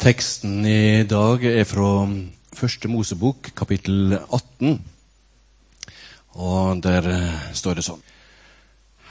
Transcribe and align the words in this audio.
Teksten 0.00 0.62
i 0.64 1.04
dag 1.04 1.42
er 1.44 1.66
fra 1.68 2.06
Første 2.56 2.88
Mosebok, 2.88 3.50
kapittel 3.52 4.14
18. 4.16 4.78
Og 6.40 6.78
der 6.80 7.08
står 7.52 7.76
det 7.76 7.82
sånn. 7.84 7.98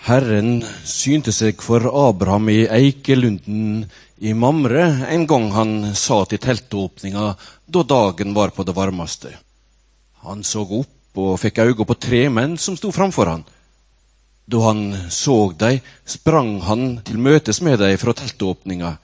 Herren 0.08 0.64
synte 0.90 1.30
seg 1.36 1.62
for 1.62 1.86
Abraham 1.86 2.50
i 2.50 2.64
eikelunden 2.66 3.84
i 4.18 4.34
Mamre 4.34 4.88
en 5.14 5.28
gang 5.30 5.46
han 5.54 5.76
sa 5.94 6.24
til 6.26 6.42
teltåpninga 6.42 7.26
da 7.70 7.84
dagen 7.92 8.34
var 8.34 8.56
på 8.56 8.66
det 8.66 8.74
varmeste. 8.74 9.36
Han 10.26 10.42
så 10.42 10.64
opp 10.66 11.22
og 11.22 11.38
fikk 11.44 11.62
øye 11.68 11.86
på 11.86 12.00
tre 12.02 12.24
menn 12.34 12.58
som 12.58 12.80
sto 12.80 12.90
framfor 12.96 13.30
han. 13.30 13.46
Da 14.50 14.64
han 14.66 14.82
så 15.14 15.38
dem, 15.54 15.86
sprang 16.02 16.56
han 16.66 16.88
til 17.06 17.22
møtes 17.22 17.62
med 17.62 17.78
dem 17.78 17.94
fra 18.02 18.18
teltåpninga 18.18 18.96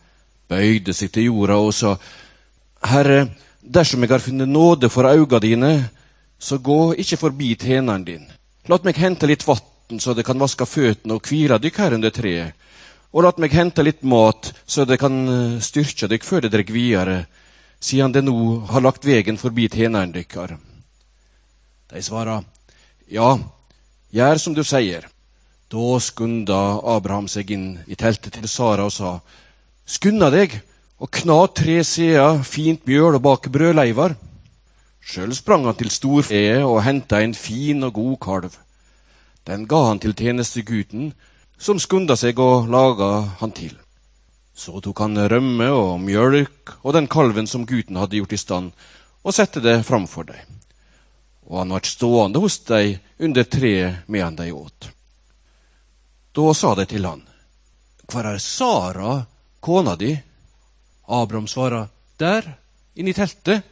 bøyde 0.49 0.93
seg 0.93 1.11
til 1.13 1.29
jorda 1.29 1.57
og 1.61 1.73
sa, 1.73 1.95
Herre, 2.85 3.27
dersom 3.61 4.03
jeg 4.03 4.13
har 4.13 4.23
funnet 4.23 4.49
nåde 4.49 4.89
for 4.93 5.07
auga 5.09 5.39
dine, 5.41 5.89
så 6.39 6.57
gå 6.57 6.93
ikke 7.01 7.17
forbi 7.17 7.55
tjeneren 7.55 8.05
din. 8.05 8.27
La 8.69 8.77
meg 8.83 8.97
hente 8.97 9.27
litt 9.29 9.45
vann, 9.47 9.99
så 9.99 10.13
det 10.13 10.25
kan 10.25 10.39
vaske 10.41 10.65
føttene 10.65 11.17
og 11.17 11.25
hvile 11.29 11.57
dykk 11.61 11.81
her 11.81 11.95
under 11.97 12.13
treet. 12.13 12.53
Og 13.15 13.23
la 13.23 13.31
meg 13.39 13.53
hente 13.55 13.83
litt 13.85 14.03
mat, 14.03 14.51
så 14.67 14.85
det 14.85 14.99
kan 14.99 15.15
eh, 15.29 15.59
styrke 15.63 16.09
dykk 16.11 16.25
før 16.27 16.45
det 16.45 16.51
drar 16.53 16.73
videre, 16.73 17.17
siden 17.79 18.11
det 18.11 18.25
nå 18.25 18.65
har 18.71 18.83
lagt 18.83 19.05
vegen 19.05 19.37
forbi 19.37 19.69
tjeneren 19.71 20.13
deres. 20.13 20.59
De 21.89 22.01
svarer, 22.01 22.43
Ja, 23.07 23.37
gjør 24.09 24.39
som 24.41 24.53
du 24.57 24.63
sier. 24.65 25.05
Da 25.69 25.99
skunda 26.01 26.79
Abraham 26.95 27.27
seg 27.29 27.51
inn 27.53 27.67
i 27.87 27.95
teltet 27.95 28.33
til 28.33 28.47
Sara 28.49 28.85
og 28.85 28.93
sa, 28.93 29.19
Skunda 29.85 30.31
deg 30.33 30.55
og 30.97 31.11
kna 31.13 31.35
tre 31.53 31.81
sider 31.85 32.39
fint 32.41 32.87
mjøl 32.89 33.19
og 33.19 33.21
bake 33.21 33.51
brødleivar. 33.53 34.15
Sjøl 35.05 35.35
sprang 35.37 35.67
han 35.69 35.77
til 35.77 35.91
storfeet 35.93 36.63
og 36.65 36.81
henta 36.81 37.19
en 37.21 37.35
fin 37.37 37.85
og 37.85 37.93
god 37.93 38.15
kalv. 38.25 38.55
Den 39.45 39.67
ga 39.69 39.83
han 39.91 40.01
til 40.01 40.15
tjenestegutten, 40.17 41.11
som 41.61 41.77
skunda 41.79 42.17
seg 42.17 42.39
og 42.41 42.65
laga 42.73 43.11
han 43.41 43.53
til. 43.53 43.75
Så 44.57 44.81
tok 44.81 45.03
han 45.03 45.19
rømme 45.29 45.67
og 45.69 45.99
mjølk 46.01 46.73
og 46.81 46.95
den 46.97 47.05
kalven 47.11 47.45
som 47.45 47.67
gutten 47.69 47.99
hadde 48.01 48.17
gjort 48.17 48.33
i 48.33 48.41
stand, 48.41 48.71
og 49.21 49.37
sette 49.37 49.61
det 49.61 49.83
framfor 49.85 50.25
dem. 50.31 50.57
Og 51.45 51.61
han 51.61 51.75
vart 51.75 51.91
stående 51.91 52.41
hos 52.41 52.57
dem 52.65 52.97
under 53.21 53.45
treet 53.45 54.09
medan 54.09 54.39
de 54.39 54.49
åt. 54.49 54.89
Da 56.33 56.53
sa 56.57 56.73
de 56.75 56.89
til 56.89 57.05
han, 57.05 57.21
Hvor 58.09 58.25
er 58.25 58.37
Sara, 58.41 59.25
kona 59.65 59.95
di? 59.95 60.13
Abraham 61.07 61.47
svara, 61.47 61.87
der, 62.17 62.45
inne 62.93 63.09
i 63.09 63.17
teltet. 63.17 63.63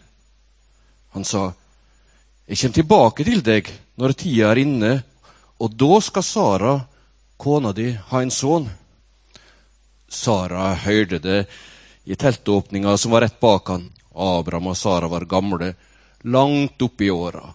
Han 1.13 1.25
sa, 1.25 1.51
jeg 2.49 2.57
kommer 2.57 2.77
tilbake 2.79 3.25
til 3.27 3.43
deg 3.45 3.69
når 4.01 4.15
tida 4.17 4.49
er 4.49 4.61
inne, 4.63 4.93
og 5.61 5.75
da 5.77 5.99
skal 6.01 6.25
Sara, 6.25 6.73
kona 7.37 7.75
di, 7.77 7.91
ha 7.93 8.21
en 8.23 8.33
sønn. 8.33 8.65
Sara 10.09 10.71
hørte 10.81 11.21
det 11.21 11.43
i 12.09 12.17
teltåpninga 12.17 12.97
som 12.97 13.13
var 13.13 13.27
rett 13.27 13.37
bak 13.41 13.69
han. 13.69 13.85
Abraham 14.13 14.71
og 14.73 14.77
Sara 14.77 15.09
var 15.13 15.29
gamle, 15.29 15.75
langt 16.25 16.81
oppe 16.81 17.05
i 17.05 17.13
åra. 17.13 17.45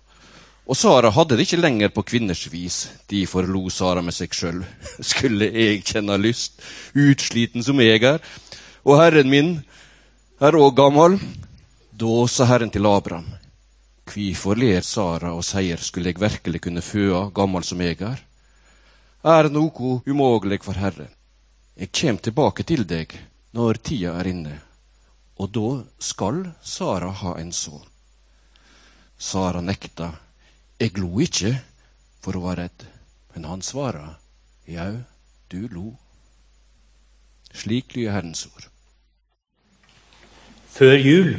Og 0.69 0.77
Sara 0.77 1.08
hadde 1.16 1.38
det 1.38 1.47
ikke 1.47 1.62
lenger 1.62 1.88
på 1.88 2.05
kvinners 2.05 2.44
vis. 2.52 2.77
De 3.08 3.22
forlo 3.27 3.70
Sara 3.72 4.02
med 4.05 4.12
seg 4.12 4.34
sjøl. 4.36 4.61
Skulle 5.10 5.48
jeg 5.48 5.80
kjenne 5.88 6.19
lyst, 6.20 6.60
utsliten 6.92 7.64
som 7.64 7.80
jeg 7.80 8.05
er, 8.05 8.20
og 8.84 9.00
herren 9.00 9.33
min 9.33 9.55
er 10.44 10.58
òg 10.60 10.77
gammel. 10.77 11.16
Da 11.98 12.27
sa 12.30 12.44
Herren 12.47 12.70
til 12.70 12.86
Abraham, 12.86 13.25
hvorfor 14.06 14.55
ler 14.55 14.84
Sara 14.86 15.33
og 15.34 15.42
sier, 15.42 15.80
skulle 15.83 16.12
jeg 16.12 16.20
virkelig 16.20 16.60
kunne 16.62 16.84
føde 16.84 17.25
gammel 17.34 17.64
som 17.66 17.80
jeg 17.82 17.98
er? 18.06 18.21
Er 19.25 19.48
noe 19.50 19.97
umulig 20.06 20.60
for 20.62 20.78
Herren? 20.78 21.10
Jeg 21.75 21.91
kjem 21.91 22.21
tilbake 22.22 22.62
til 22.62 22.84
deg 22.87 23.16
når 23.56 23.81
tida 23.82 24.15
er 24.21 24.31
inne, 24.31 24.54
og 25.42 25.50
da 25.56 25.69
skal 25.98 26.44
Sara 26.62 27.10
ha 27.25 27.34
en 27.41 27.50
sønn. 27.50 27.82
Sara 29.19 29.65
nekta. 29.65 30.12
Jeg 30.78 30.94
lo 30.94 31.19
ikke, 31.19 31.56
for 32.22 32.39
hun 32.39 32.44
var 32.44 32.61
redd. 32.61 32.84
Men 33.34 33.44
han 33.50 33.62
svara, 33.62 34.12
jau, 34.66 35.00
du 35.50 35.66
lo. 35.72 35.89
Slik 37.50 37.97
lyder 37.97 38.15
Herrens 38.15 38.47
ord. 38.47 38.69
Før 40.71 40.94
jul 40.94 41.33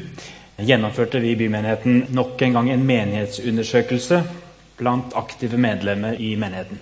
gjennomførte 0.59 1.21
vi 1.23 1.31
i 1.31 1.39
bymenigheten 1.39 2.09
nok 2.11 2.41
en 2.43 2.57
gang 2.57 2.69
en 2.73 2.83
menighetsundersøkelse 2.83 4.19
blant 4.79 5.15
aktive 5.15 5.57
medlemmer 5.57 6.19
i 6.19 6.33
menigheten. 6.35 6.81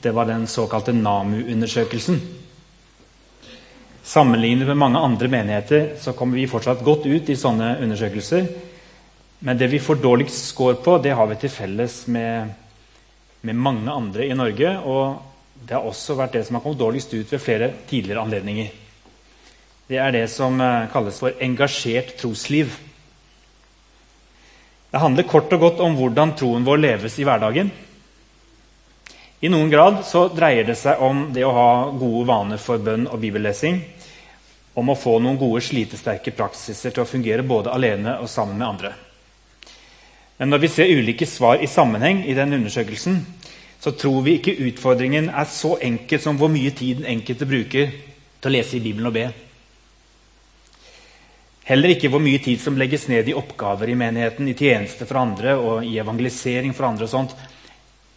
Det 0.00 0.14
var 0.14 0.24
den 0.24 0.46
såkalte 0.46 0.92
NAMU-undersøkelsen. 0.96 2.20
Sammenlignet 4.02 4.66
med 4.66 4.80
mange 4.80 4.98
andre 4.98 5.28
menigheter 5.28 5.96
så 6.00 6.12
kommer 6.12 6.38
vi 6.38 6.48
fortsatt 6.48 6.84
godt 6.84 7.06
ut 7.06 7.28
i 7.28 7.36
sånne 7.36 7.74
undersøkelser. 7.82 8.48
Men 9.38 9.58
det 9.58 9.68
vi 9.68 9.80
får 9.80 10.00
dårligst 10.00 10.48
score 10.48 10.74
på, 10.74 10.98
det 10.98 11.12
har 11.16 11.26
vi 11.26 11.36
til 11.40 11.52
felles 11.52 12.06
med, 12.06 12.54
med 13.40 13.56
mange 13.56 13.92
andre 13.92 14.26
i 14.26 14.34
Norge. 14.36 14.72
Og 14.88 15.64
det 15.66 15.76
har 15.76 15.84
også 15.84 16.16
vært 16.16 16.38
det 16.38 16.46
som 16.46 16.56
har 16.56 16.64
kommet 16.64 16.80
dårligst 16.80 17.14
ut 17.14 17.32
ved 17.32 17.42
flere 17.42 17.70
tidligere 17.88 18.24
anledninger. 18.24 18.72
Det 19.86 20.00
er 20.02 20.14
det 20.14 20.26
som 20.32 20.60
eh, 20.60 20.88
kalles 20.90 21.20
for 21.22 21.36
engasjert 21.42 22.16
trosliv. 22.18 22.72
Det 24.90 25.02
handler 25.02 25.28
kort 25.28 25.52
og 25.52 25.60
godt 25.60 25.82
om 25.84 25.94
hvordan 25.98 26.32
troen 26.38 26.64
vår 26.66 26.80
leves 26.80 27.18
i 27.20 27.26
hverdagen. 27.26 27.70
I 29.44 29.50
noen 29.52 29.70
grad 29.70 30.00
så 30.08 30.26
dreier 30.32 30.64
det 30.64 30.78
seg 30.80 31.02
om 31.04 31.26
det 31.36 31.44
å 31.44 31.52
ha 31.54 31.70
gode 31.92 32.24
vaner 32.26 32.58
for 32.62 32.80
bønn 32.82 33.04
og 33.06 33.20
bibellesing. 33.20 33.82
Om 34.76 34.90
å 34.92 34.98
få 34.98 35.18
noen 35.20 35.38
gode, 35.40 35.62
slitesterke 35.64 36.32
praksiser 36.36 36.94
til 36.94 37.04
å 37.04 37.08
fungere 37.08 37.44
både 37.46 37.72
alene 37.72 38.16
og 38.22 38.32
sammen 38.32 38.58
med 38.58 38.68
andre. 38.68 38.96
Men 40.38 40.52
når 40.52 40.62
vi 40.62 40.68
ser 40.68 40.92
ulike 40.92 41.26
svar 41.26 41.62
i 41.64 41.70
sammenheng 41.70 42.24
i 42.28 42.34
den 42.36 42.52
undersøkelsen, 42.58 43.22
så 43.80 43.92
tror 43.96 44.22
vi 44.26 44.36
ikke 44.38 44.56
utfordringen 44.68 45.30
er 45.30 45.48
så 45.48 45.76
enkel 45.84 46.20
som 46.20 46.36
hvor 46.40 46.50
mye 46.52 46.72
tid 46.76 47.00
den 47.00 47.10
enkelte 47.16 47.48
bruker 47.48 47.92
til 47.92 48.50
å 48.50 48.54
lese 48.54 48.76
i 48.78 48.84
Bibelen 48.84 49.08
og 49.08 49.16
be. 49.16 49.26
Heller 51.66 51.92
ikke 51.96 52.10
hvor 52.12 52.22
mye 52.22 52.38
tid 52.42 52.60
som 52.62 52.76
legges 52.78 53.08
ned 53.10 53.26
i 53.26 53.34
oppgaver 53.34 53.90
i 53.90 53.98
menigheten, 53.98 54.46
i 54.46 54.54
tjeneste 54.54 55.06
for 55.08 55.18
andre 55.18 55.56
og 55.58 55.86
i 55.86 55.96
evangelisering 55.98 56.74
for 56.76 56.86
andre. 56.86 57.08
og 57.08 57.10
sånt. 57.10 57.34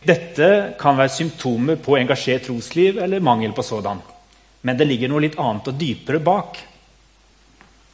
Dette 0.06 0.76
kan 0.80 0.98
være 0.98 1.16
symptomer 1.16 1.80
på 1.82 1.98
engasjert 1.98 2.46
trosliv 2.46 3.00
eller 3.02 3.20
mangel 3.20 3.52
på 3.52 3.66
sådan. 3.66 4.00
Men 4.62 4.78
det 4.78 4.88
ligger 4.88 5.10
noe 5.10 5.24
litt 5.24 5.40
annet 5.40 5.68
og 5.68 5.80
dypere 5.80 6.20
bak. 6.20 6.60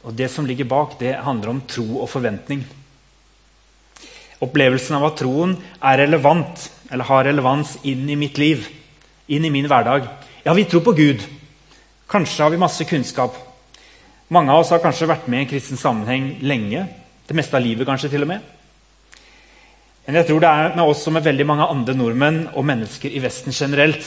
Og 0.02 0.14
Det 0.14 0.30
som 0.30 0.46
ligger 0.46 0.64
bak, 0.64 0.98
det 0.98 1.14
handler 1.14 1.48
om 1.48 1.62
tro 1.66 2.02
og 2.02 2.10
forventning. 2.10 2.64
Opplevelsen 4.44 4.98
av 4.98 5.06
at 5.08 5.18
troen 5.20 5.54
er 5.80 6.02
relevant, 6.02 6.66
eller 6.90 7.08
har 7.08 7.24
relevans 7.24 7.76
inn 7.88 8.04
i 8.10 8.18
mitt 8.20 8.38
liv, 8.38 8.66
inn 9.32 9.44
i 9.44 9.52
min 9.52 9.68
hverdag. 9.70 10.08
Ja, 10.44 10.54
vi 10.54 10.66
tror 10.68 10.84
på 10.86 10.94
Gud. 10.96 11.24
Kanskje 12.10 12.44
har 12.44 12.52
vi 12.52 12.60
masse 12.60 12.84
kunnskap. 12.86 13.34
Mange 14.28 14.52
av 14.52 14.62
oss 14.62 14.72
har 14.74 14.82
kanskje 14.82 15.08
vært 15.08 15.26
med 15.30 15.40
i 15.40 15.44
en 15.44 15.50
kristen 15.50 15.80
sammenheng 15.80 16.36
lenge. 16.46 16.84
Det 17.26 17.34
meste 17.34 17.56
av 17.56 17.64
livet, 17.64 17.86
kanskje 17.88 18.12
til 18.12 18.26
og 18.26 18.30
med. 18.30 18.52
Men 20.06 20.20
jeg 20.20 20.28
tror 20.28 20.42
det 20.42 20.50
er 20.50 20.76
med 20.76 20.86
oss 20.86 21.02
som 21.02 21.16
med 21.16 21.24
veldig 21.26 21.46
mange 21.48 21.66
andre 21.66 21.94
nordmenn 21.98 22.44
og 22.52 22.66
mennesker 22.66 23.10
i 23.10 23.22
Vesten 23.24 23.54
generelt. 23.54 24.06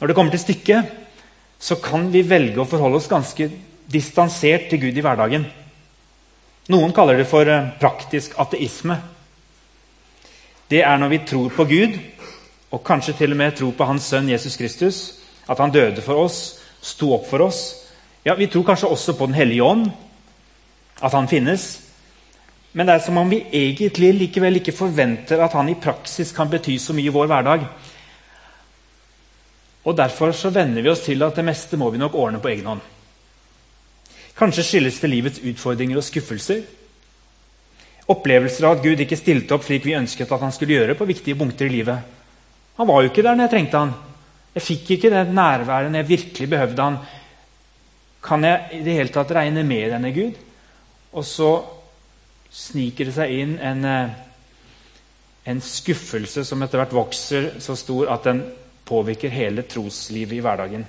Når 0.00 0.10
det 0.10 0.16
kommer 0.18 0.34
til 0.34 0.42
stykket, 0.42 0.90
så 1.58 1.78
kan 1.80 2.10
vi 2.12 2.26
velge 2.28 2.60
å 2.60 2.68
forholde 2.68 3.00
oss 3.00 3.08
ganske 3.10 3.48
distansert 3.88 4.68
til 4.68 4.82
Gud 4.82 4.98
i 5.00 5.04
hverdagen. 5.04 5.46
Noen 6.68 6.92
kaller 6.92 7.16
det 7.16 7.28
for 7.30 7.48
eh, 7.48 7.70
praktisk 7.80 8.36
ateisme. 8.40 8.98
Det 10.70 10.82
er 10.84 10.96
når 10.96 11.08
vi 11.08 11.18
tror 11.26 11.52
på 11.56 11.64
Gud, 11.64 11.98
og 12.70 12.84
kanskje 12.84 13.14
til 13.16 13.32
og 13.32 13.40
med 13.40 13.56
tror 13.56 13.72
på 13.72 13.84
Hans 13.88 14.10
sønn 14.10 14.28
Jesus 14.28 14.56
Kristus, 14.56 15.14
at 15.48 15.58
han 15.58 15.72
døde 15.72 16.02
for 16.04 16.20
oss, 16.24 16.58
sto 16.82 17.14
opp 17.14 17.26
for 17.30 17.46
oss, 17.46 17.88
ja, 18.24 18.34
Vi 18.34 18.46
tror 18.46 18.64
kanskje 18.64 18.88
også 18.88 19.12
på 19.16 19.26
Den 19.26 19.34
hellige 19.34 19.64
ånd, 19.64 19.90
at 21.02 21.12
han 21.12 21.28
finnes. 21.28 21.80
Men 22.72 22.86
det 22.86 22.94
er 22.94 22.98
som 22.98 23.16
om 23.16 23.30
vi 23.30 23.46
egentlig 23.52 24.12
likevel 24.14 24.56
ikke 24.60 24.72
forventer 24.76 25.40
at 25.40 25.52
han 25.52 25.68
i 25.68 25.78
praksis 25.80 26.32
kan 26.32 26.50
bety 26.50 26.76
så 26.78 26.92
mye 26.92 27.08
i 27.08 27.14
vår 27.14 27.26
hverdag. 27.26 27.64
Og 29.84 29.96
Derfor 29.96 30.32
så 30.32 30.50
venner 30.50 30.82
vi 30.82 30.90
oss 30.90 31.00
til 31.00 31.22
at 31.22 31.36
det 31.36 31.44
meste 31.44 31.76
må 31.76 31.90
vi 31.90 31.98
nok 31.98 32.14
ordne 32.14 32.40
på 32.40 32.48
egen 32.48 32.66
hånd. 32.66 32.80
Kanskje 34.36 34.62
skyldes 34.62 35.00
det 35.00 35.10
livets 35.10 35.40
utfordringer 35.40 35.96
og 35.96 36.04
skuffelser. 36.04 36.62
Opplevelser 38.08 38.64
av 38.64 38.78
at 38.78 38.84
Gud 38.84 39.00
ikke 39.04 39.18
stilte 39.20 39.56
opp 39.56 39.66
slik 39.66 39.84
vi 39.84 39.96
ønsket 39.98 40.30
at 40.32 40.44
han 40.44 40.54
skulle 40.54 40.78
gjøre 40.78 40.96
på 40.96 41.08
viktige 41.08 41.36
punkter 41.36 41.68
i 41.68 41.74
livet. 41.74 42.14
Han 42.78 42.88
var 42.88 43.02
jo 43.02 43.10
ikke 43.10 43.24
der 43.26 43.36
når 43.36 43.48
jeg 43.48 43.54
trengte 43.56 43.82
han. 43.82 43.94
Jeg 44.54 44.64
fikk 44.64 44.92
ikke 44.96 45.10
det 45.12 45.24
nærværet 45.34 45.92
når 45.92 46.02
jeg 46.02 46.08
virkelig 46.08 46.50
behøvde 46.50 46.86
han. 46.86 47.00
Kan 48.24 48.46
jeg 48.46 48.78
i 48.78 48.84
det 48.86 48.94
hele 48.96 49.12
tatt 49.14 49.34
regne 49.36 49.64
med 49.66 49.92
denne 49.92 50.12
Gud? 50.16 50.38
Og 51.12 51.26
så 51.26 51.50
sniker 52.48 53.08
det 53.08 53.14
seg 53.16 53.34
inn 53.42 53.58
en, 53.60 53.84
eh, 53.84 54.16
en 55.52 55.60
skuffelse 55.60 56.44
som 56.48 56.62
etter 56.64 56.80
hvert 56.80 56.96
vokser 56.96 57.50
så 57.60 57.76
stor 57.76 58.08
at 58.14 58.24
den 58.24 58.42
påvirker 58.88 59.32
hele 59.32 59.66
troslivet 59.68 60.38
i 60.38 60.44
hverdagen. 60.44 60.86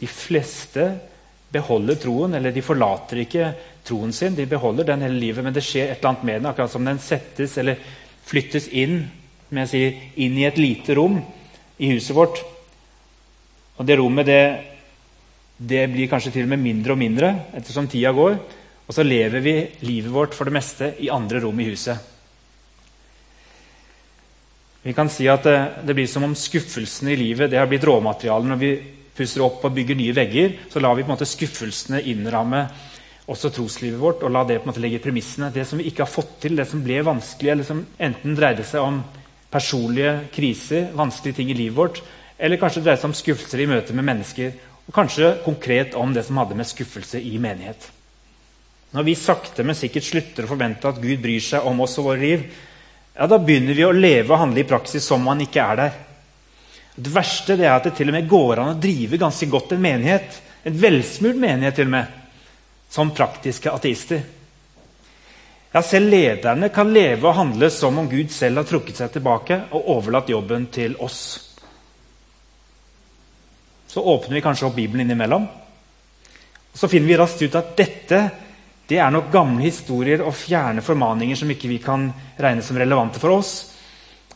De 0.00 0.08
fleste 0.10 0.88
beholder 1.52 2.00
troen, 2.02 2.34
eller 2.34 2.52
de 2.52 2.64
forlater 2.64 3.22
ikke 3.22 3.52
troen 3.86 4.12
sin. 4.12 4.34
De 4.36 4.48
beholder 4.50 4.90
den 4.90 5.04
hele 5.06 5.20
livet, 5.20 5.44
men 5.44 5.54
det 5.54 5.64
skjer 5.64 5.90
et 5.90 6.00
eller 6.00 6.12
annet 6.12 6.26
med 6.28 6.40
den. 6.40 6.50
Akkurat 6.50 6.72
som 6.72 6.84
den 6.86 7.00
settes 7.02 7.56
eller 7.62 7.80
flyttes 8.26 8.68
inn, 8.74 9.04
sier, 9.70 10.00
inn 10.18 10.38
i 10.38 10.46
et 10.48 10.58
lite 10.58 10.96
rom 10.98 11.20
i 11.78 11.92
huset 11.92 12.16
vårt. 12.16 12.42
Og 13.76 13.86
det 13.86 13.98
rommet 14.00 14.26
det, 14.26 14.42
det 15.56 15.86
blir 15.92 16.10
kanskje 16.10 16.34
til 16.34 16.46
og 16.48 16.52
med 16.54 16.64
mindre 16.64 16.96
og 16.96 17.00
mindre 17.00 17.32
ettersom 17.56 17.88
tida 17.90 18.12
går. 18.16 18.36
Og 18.86 18.94
så 18.94 19.06
lever 19.06 19.42
vi 19.42 19.56
livet 19.86 20.12
vårt 20.14 20.34
for 20.36 20.46
det 20.46 20.54
meste 20.56 20.92
i 21.02 21.10
andre 21.12 21.42
rom 21.42 21.60
i 21.60 21.68
huset. 21.70 22.12
Vi 24.86 24.94
kan 24.94 25.08
si 25.10 25.26
at 25.26 25.42
det, 25.42 25.56
det 25.82 25.96
blir 25.98 26.06
som 26.06 26.22
om 26.22 26.36
skuffelsene 26.38 27.10
i 27.10 27.18
livet 27.18 27.50
det 27.50 27.58
har 27.58 27.66
blitt 27.66 27.84
råmaterialet. 27.86 28.50
Når 28.52 28.60
vi 28.60 28.74
pusser 29.16 29.42
opp 29.42 29.64
og 29.66 29.74
bygger 29.74 29.98
nye 29.98 30.14
vegger, 30.14 30.52
så 30.70 30.82
lar 30.82 30.94
vi 30.94 31.02
på 31.02 31.10
en 31.10 31.16
måte 31.16 31.26
skuffelsene 31.26 32.04
innramme 32.06 32.66
også 33.26 33.50
troslivet 33.50 33.98
vårt 33.98 34.22
og 34.22 34.30
la 34.32 34.44
det 34.46 34.60
på 34.60 34.66
en 34.66 34.72
måte 34.72 34.82
legge 34.82 35.02
premissene. 35.02 35.50
Det 35.54 35.66
som 35.66 35.80
vi 35.80 35.88
ikke 35.90 36.04
har 36.04 36.10
fått 36.10 36.36
til, 36.44 36.56
det 36.58 36.68
som 36.70 36.82
ble 36.84 37.00
vanskelig, 37.06 37.50
eller 37.52 37.66
som 37.66 37.82
enten 37.98 38.36
dreide 38.38 38.66
seg 38.66 38.84
om 38.84 39.00
personlige 39.50 40.14
kriser, 40.34 40.90
vanskelige 40.96 41.40
ting 41.40 41.50
i 41.50 41.58
livet 41.58 41.76
vårt, 41.76 42.00
eller 42.38 42.60
kanskje 42.60 42.84
dreide 42.84 43.02
seg 43.02 43.10
om 43.10 43.16
skuffelser 43.16 43.62
i 43.62 43.68
møte 43.70 43.96
med 43.96 44.06
mennesker. 44.06 44.54
Og 44.86 44.94
kanskje 44.94 45.32
konkret 45.44 45.96
om 45.98 46.12
det 46.14 46.22
som 46.26 46.38
hadde 46.38 46.58
med 46.58 46.68
skuffelse 46.68 47.18
i 47.18 47.34
menighet. 47.42 47.88
Når 48.94 49.06
vi 49.08 49.16
sakte, 49.18 49.64
men 49.66 49.76
sikkert 49.76 50.06
slutter 50.06 50.46
å 50.46 50.52
forvente 50.52 50.88
at 50.88 51.00
Gud 51.02 51.18
bryr 51.22 51.42
seg 51.42 51.66
om 51.66 51.82
oss 51.82 51.96
og 51.98 52.12
våre 52.12 52.22
liv, 52.22 52.44
ja, 53.16 53.26
da 53.26 53.38
begynner 53.40 53.74
vi 53.74 53.86
å 53.86 53.94
leve 53.96 54.30
og 54.30 54.42
handle 54.44 54.62
i 54.62 54.68
praksis 54.68 55.04
som 55.04 55.24
om 55.24 55.32
han 55.32 55.42
ikke 55.42 55.64
er 55.64 55.80
der. 55.80 55.96
Det 56.96 57.12
verste 57.12 57.56
det 57.58 57.66
er 57.66 57.74
at 57.74 57.88
det 57.88 57.96
til 57.98 58.12
og 58.12 58.16
med 58.16 58.28
går 58.30 58.60
an 58.60 58.76
å 58.76 58.80
drive 58.80 59.18
ganske 59.20 59.48
godt 59.50 59.74
en 59.74 59.82
menighet. 59.82 60.38
En 60.68 60.78
velsmurt 60.80 61.40
menighet 61.40 61.76
til 61.80 61.90
og 61.90 61.96
med 61.96 62.22
som 62.90 63.10
praktiske 63.14 63.70
ateister. 63.70 64.22
Ja, 65.72 65.82
Selv 65.82 66.10
lederne 66.10 66.68
kan 66.72 66.92
leve 66.92 67.28
og 67.28 67.36
handle 67.36 67.70
som 67.70 67.98
om 67.98 68.08
Gud 68.08 68.30
selv 68.32 68.62
har 68.62 68.68
trukket 68.68 68.96
seg 68.96 69.12
tilbake 69.12 69.58
og 69.76 69.90
overlatt 69.96 70.30
jobben 70.32 70.70
til 70.72 70.96
oss. 71.04 71.20
Så 73.86 74.00
åpner 74.00 74.38
vi 74.38 74.44
kanskje 74.44 74.66
opp 74.68 74.76
Bibelen 74.76 75.04
innimellom. 75.04 75.44
Og 76.72 76.80
så 76.80 76.88
finner 76.88 77.08
vi 77.08 77.18
raskt 77.20 77.44
ut 77.44 77.54
at 77.56 77.76
dette 77.76 78.20
det 78.86 79.00
er 79.02 79.10
nok 79.10 79.32
gamle 79.34 79.64
historier 79.64 80.20
og 80.22 80.36
fjerne 80.38 80.82
formaninger 80.84 81.38
som 81.38 81.50
ikke 81.50 81.68
vi 81.68 81.80
kan 81.82 82.06
regne 82.38 82.62
som 82.62 82.78
relevante 82.78 83.18
for 83.18 83.34
oss. 83.34 83.54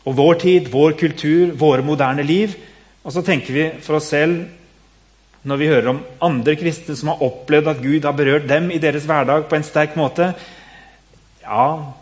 Og 0.03 0.17
vår 0.17 0.39
tid, 0.41 0.67
vår 0.73 0.97
kultur, 0.99 1.53
våre 1.55 1.85
moderne 1.85 2.25
liv. 2.25 2.57
Og 3.05 3.13
så 3.15 3.23
tenker 3.23 3.55
vi 3.55 3.67
for 3.81 3.97
oss 3.97 4.09
selv 4.11 4.43
når 5.43 5.57
vi 5.57 5.69
hører 5.71 5.89
om 5.89 6.01
andre 6.21 6.55
kristne 6.59 6.95
som 6.97 7.11
har 7.11 7.23
opplevd 7.25 7.71
at 7.71 7.81
Gud 7.81 8.05
har 8.05 8.17
berørt 8.17 8.49
dem 8.49 8.69
i 8.71 8.81
deres 8.81 9.07
hverdag 9.09 9.47
på 9.49 9.57
en 9.57 9.65
sterk 9.65 9.97
måte 9.99 10.33
Ja, 11.41 11.93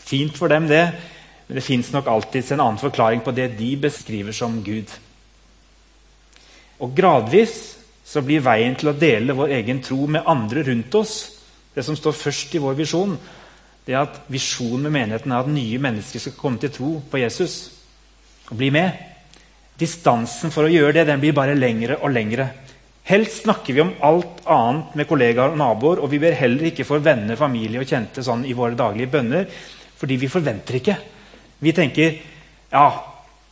fint 0.00 0.38
for 0.38 0.48
dem, 0.48 0.66
det. 0.66 0.86
Men 1.46 1.58
det 1.58 1.64
fins 1.66 1.90
nok 1.92 2.08
alltids 2.08 2.50
en 2.50 2.62
annen 2.62 2.80
forklaring 2.80 3.20
på 3.22 3.34
det 3.36 3.52
de 3.58 3.74
beskriver 3.78 4.32
som 4.32 4.62
Gud. 4.64 4.88
Og 6.80 6.94
gradvis 6.96 7.76
så 8.06 8.22
blir 8.24 8.42
veien 8.42 8.74
til 8.74 8.90
å 8.90 8.96
dele 8.96 9.36
vår 9.36 9.52
egen 9.60 9.82
tro 9.84 10.06
med 10.08 10.26
andre 10.26 10.64
rundt 10.66 10.96
oss 10.98 11.18
det 11.74 11.84
som 11.86 11.96
står 11.96 12.16
først 12.16 12.54
i 12.56 12.62
vår 12.62 12.74
visjon, 12.78 13.12
det 13.86 13.94
er 13.94 14.02
at 14.02 14.24
visjonen 14.30 14.88
med 14.88 14.94
menigheten 14.96 15.32
er 15.32 15.44
at 15.44 15.50
nye 15.50 15.78
mennesker 15.82 16.22
skal 16.22 16.36
komme 16.38 16.60
til 16.62 16.72
tro 16.74 16.90
på 17.10 17.20
Jesus 17.22 17.54
og 18.50 18.56
bli 18.58 18.70
med. 18.74 19.06
Distansen 19.78 20.52
for 20.52 20.66
å 20.66 20.72
gjøre 20.72 20.98
det 20.98 21.06
den 21.08 21.22
blir 21.22 21.36
bare 21.36 21.56
lengre 21.56 22.00
og 22.02 22.12
lengre. 22.12 22.50
Helst 23.08 23.42
snakker 23.42 23.74
vi 23.74 23.80
om 23.82 23.92
alt 24.06 24.42
annet 24.50 24.94
med 24.98 25.08
kollegaer 25.08 25.54
og 25.54 25.58
naboer, 25.58 26.02
og 26.02 26.10
vi 26.12 26.20
ber 26.22 26.36
heller 26.38 26.68
ikke 26.70 26.86
for 26.86 27.02
venner, 27.02 27.38
familie 27.38 27.80
og 27.80 27.88
kjente 27.88 28.22
sånn 28.22 28.44
i 28.46 28.54
våre 28.56 28.78
daglige 28.78 29.10
bønner, 29.10 29.48
fordi 30.00 30.18
vi 30.20 30.30
forventer 30.30 30.78
ikke. 30.78 30.96
Vi 31.60 31.72
tenker 31.76 32.14
ja, 32.70 32.84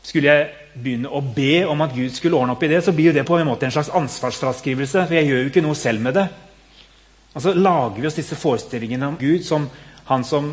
skulle 0.05 0.31
jeg 0.31 0.47
begynne 0.79 1.11
å 1.11 1.21
be 1.21 1.65
om 1.67 1.81
at 1.83 1.95
Gud 1.97 2.15
skulle 2.15 2.39
ordne 2.39 2.55
opp 2.55 2.63
i 2.63 2.71
det, 2.71 2.83
så 2.85 2.95
blir 2.95 3.11
jo 3.11 3.17
det 3.17 3.27
på 3.27 3.39
en 3.39 3.49
måte 3.49 3.67
en 3.67 3.75
slags 3.75 3.91
ansvarsfraskrivelse, 3.99 5.09
for 5.09 5.19
jeg 5.19 5.29
gjør 5.29 5.43
jo 5.43 5.51
ikke 5.51 5.65
noe 5.65 5.79
selv 5.79 6.05
med 6.05 6.17
det. 6.21 6.29
Og 7.35 7.45
så 7.45 7.53
lager 7.57 7.99
vi 7.99 8.09
oss 8.09 8.19
disse 8.19 8.39
forestillingene 8.39 9.11
om 9.11 9.19
Gud 9.21 9.45
som 9.47 9.67
han 10.09 10.25
som 10.25 10.53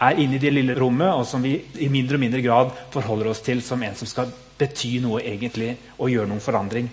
er 0.00 0.20
inne 0.22 0.38
i 0.38 0.40
det 0.40 0.52
lille 0.54 0.76
rommet, 0.78 1.12
og 1.12 1.26
som 1.28 1.42
vi 1.44 1.56
i 1.80 1.90
mindre 1.92 2.16
og 2.16 2.22
mindre 2.22 2.44
grad 2.44 2.70
forholder 2.92 3.32
oss 3.32 3.42
til 3.44 3.60
som 3.64 3.82
en 3.84 3.96
som 3.96 4.08
skal 4.08 4.30
bety 4.60 4.98
noe 5.02 5.20
egentlig 5.24 5.74
og 5.98 6.12
gjøre 6.12 6.30
noen 6.30 6.44
forandring. 6.44 6.88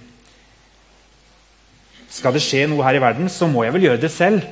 Skal 2.10 2.36
det 2.36 2.44
skje 2.44 2.66
noe 2.70 2.86
her 2.86 2.98
i 2.98 3.04
verden, 3.04 3.30
så 3.30 3.50
må 3.52 3.66
jeg 3.66 3.76
vel 3.76 3.88
gjøre 3.90 4.02
det 4.02 4.12
selv. 4.14 4.46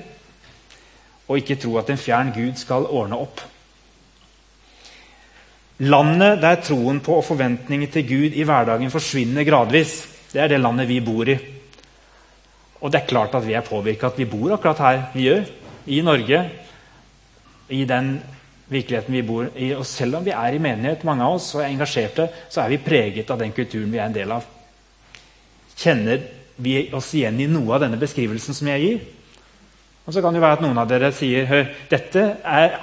Og 1.28 1.40
ikke 1.40 1.58
tro 1.62 1.78
at 1.80 1.90
en 1.90 2.00
fjern 2.00 2.34
Gud 2.36 2.60
skal 2.60 2.88
ordne 2.88 3.20
opp. 3.20 3.42
Landet 5.84 6.40
der 6.40 6.62
troen 6.64 7.02
på 7.04 7.18
og 7.20 7.26
forventninger 7.28 7.90
til 7.92 8.08
Gud 8.08 8.38
i 8.38 8.46
hverdagen 8.48 8.92
forsvinner 8.94 9.44
gradvis, 9.48 9.98
det 10.32 10.44
er 10.44 10.52
det 10.52 10.62
landet 10.62 10.88
vi 10.88 11.02
bor 11.04 11.28
i. 11.28 11.36
Og 12.80 12.92
det 12.92 13.02
er 13.02 13.10
klart 13.10 13.36
at 13.36 13.44
vi 13.48 13.56
er 13.58 13.66
påvirka 13.66 14.08
at 14.12 14.20
vi 14.20 14.28
bor 14.30 14.54
akkurat 14.54 14.84
her 14.84 15.02
vi 15.14 15.28
gjør, 15.28 15.44
i 15.86 16.02
Norge. 16.02 16.40
I 17.70 17.86
den 17.86 18.20
virkeligheten 18.70 19.14
vi 19.14 19.22
bor 19.26 19.48
i. 19.56 19.72
Og 19.76 19.86
selv 19.86 20.20
om 20.20 20.26
vi 20.26 20.34
er 20.36 20.56
i 20.56 20.62
menighet, 20.62 21.04
mange 21.04 21.24
av 21.24 21.38
oss, 21.38 21.54
og 21.56 21.64
er 21.64 21.72
engasjerte, 21.72 22.28
så 22.50 22.62
er 22.62 22.74
vi 22.74 22.84
preget 22.84 23.32
av 23.32 23.40
den 23.40 23.54
kulturen 23.56 23.92
vi 23.92 24.00
er 24.00 24.10
en 24.10 24.16
del 24.16 24.32
av. 24.36 24.46
Kjenner 25.76 26.22
vi 26.58 26.90
oss 26.96 27.12
igjen 27.18 27.40
i 27.44 27.50
noe 27.52 27.76
av 27.76 27.84
denne 27.84 28.00
beskrivelsen 28.00 28.56
som 28.56 28.70
jeg 28.72 28.84
gir. 28.84 29.00
Og 30.06 30.14
så 30.14 30.22
kan 30.22 30.36
det 30.36 30.42
være 30.44 30.60
at 30.60 30.62
noen 30.62 30.78
av 30.78 30.90
dere 30.90 31.10
sier 31.18 31.48
hør, 31.50 31.66
dette 31.90 32.24
er, 32.46 32.76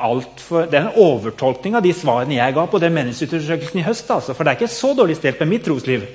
for, 0.42 0.66
det 0.66 0.78
er 0.78 0.88
en 0.88 1.02
overtolkning 1.04 1.76
av 1.78 1.84
de 1.84 1.92
svarene 1.94 2.34
jeg 2.34 2.56
ga 2.56 2.64
på 2.66 2.80
den 2.82 2.96
meningsundersøkelsen 2.96 3.78
i 3.78 3.86
høst. 3.86 4.10
Altså, 4.10 4.34
for 4.34 4.42
det 4.42 4.52
er 4.52 4.58
ikke 4.58 4.74
så 4.74 4.90
dårlig 4.98 5.20
stelt 5.20 5.38
med 5.42 5.52
mitt 5.52 5.64
trosliv. 5.68 6.08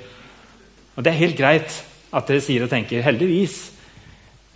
Og 0.98 1.06
det 1.06 1.14
er 1.14 1.22
helt 1.22 1.40
greit 1.40 1.80
at 2.12 2.28
dere 2.28 2.44
sier 2.44 2.66
og 2.66 2.72
tenker 2.74 3.06
heldigvis. 3.06 3.56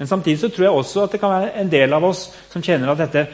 Men 0.01 0.09
samtidig 0.09 0.41
så 0.41 0.49
tror 0.51 0.65
jeg 0.65 0.75
også 0.81 1.05
at 1.05 1.15
det 1.15 1.21
kan 1.21 1.31
være 1.31 1.55
en 1.61 1.71
del 1.71 1.93
av 1.93 2.03
oss 2.09 2.25
som 2.51 2.63
kjenner 2.65 2.91
at 2.91 3.03
dette 3.05 3.25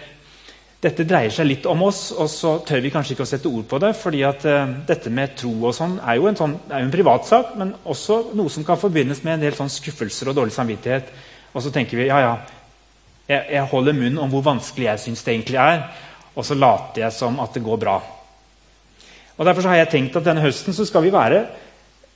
dette 0.82 1.08
dreier 1.10 1.34
seg 1.34 1.48
litt 1.50 1.66
om 1.66 1.82
oss, 1.88 2.12
og 2.14 2.28
så 2.30 2.52
tør 2.66 2.84
vi 2.84 2.92
kanskje 2.94 3.16
ikke 3.16 3.26
å 3.26 3.30
sette 3.30 3.50
ord 3.50 3.66
på 3.70 3.80
det. 3.82 3.96
fordi 3.98 4.22
at 4.28 4.46
uh, 4.46 4.76
dette 4.86 5.10
med 5.10 5.34
tro 5.40 5.54
og 5.66 5.74
sånn 5.74 5.98
er 6.04 6.20
jo 6.20 6.28
en, 6.30 6.38
sånn, 6.38 6.54
er 6.70 6.84
en 6.84 6.94
privatsak, 6.94 7.56
men 7.58 7.74
også 7.84 8.20
noe 8.38 8.54
som 8.54 8.66
kan 8.68 8.78
forbindes 8.78 9.24
med 9.26 9.38
en 9.38 9.48
del 9.48 9.58
sånn 9.58 9.74
skuffelser 9.74 10.30
og 10.30 10.38
dårlig 10.38 10.54
samvittighet. 10.54 11.10
Og 11.54 11.66
så 11.66 11.74
tenker 11.74 11.98
vi 11.98 12.12
ja, 12.12 12.20
ja, 12.22 12.36
jeg, 13.28 13.42
jeg 13.56 13.70
holder 13.72 13.98
munn 13.98 14.22
om 14.22 14.30
hvor 14.32 14.46
vanskelig 14.46 14.92
jeg 14.92 15.04
syns 15.08 15.26
det 15.26 15.34
egentlig 15.34 15.60
er. 15.64 15.82
Og 16.38 16.46
så 16.46 16.54
later 16.54 17.08
jeg 17.08 17.18
som 17.18 17.42
at 17.42 17.58
det 17.58 17.66
går 17.66 17.82
bra. 17.82 17.98
Og 19.38 19.46
Derfor 19.46 19.70
har 19.70 19.82
jeg 19.82 19.92
tenkt 19.94 20.18
at 20.18 20.26
denne 20.26 20.46
høsten 20.46 20.74
så 20.74 20.86
skal 20.86 21.06
vi 21.06 21.14
være 21.14 21.42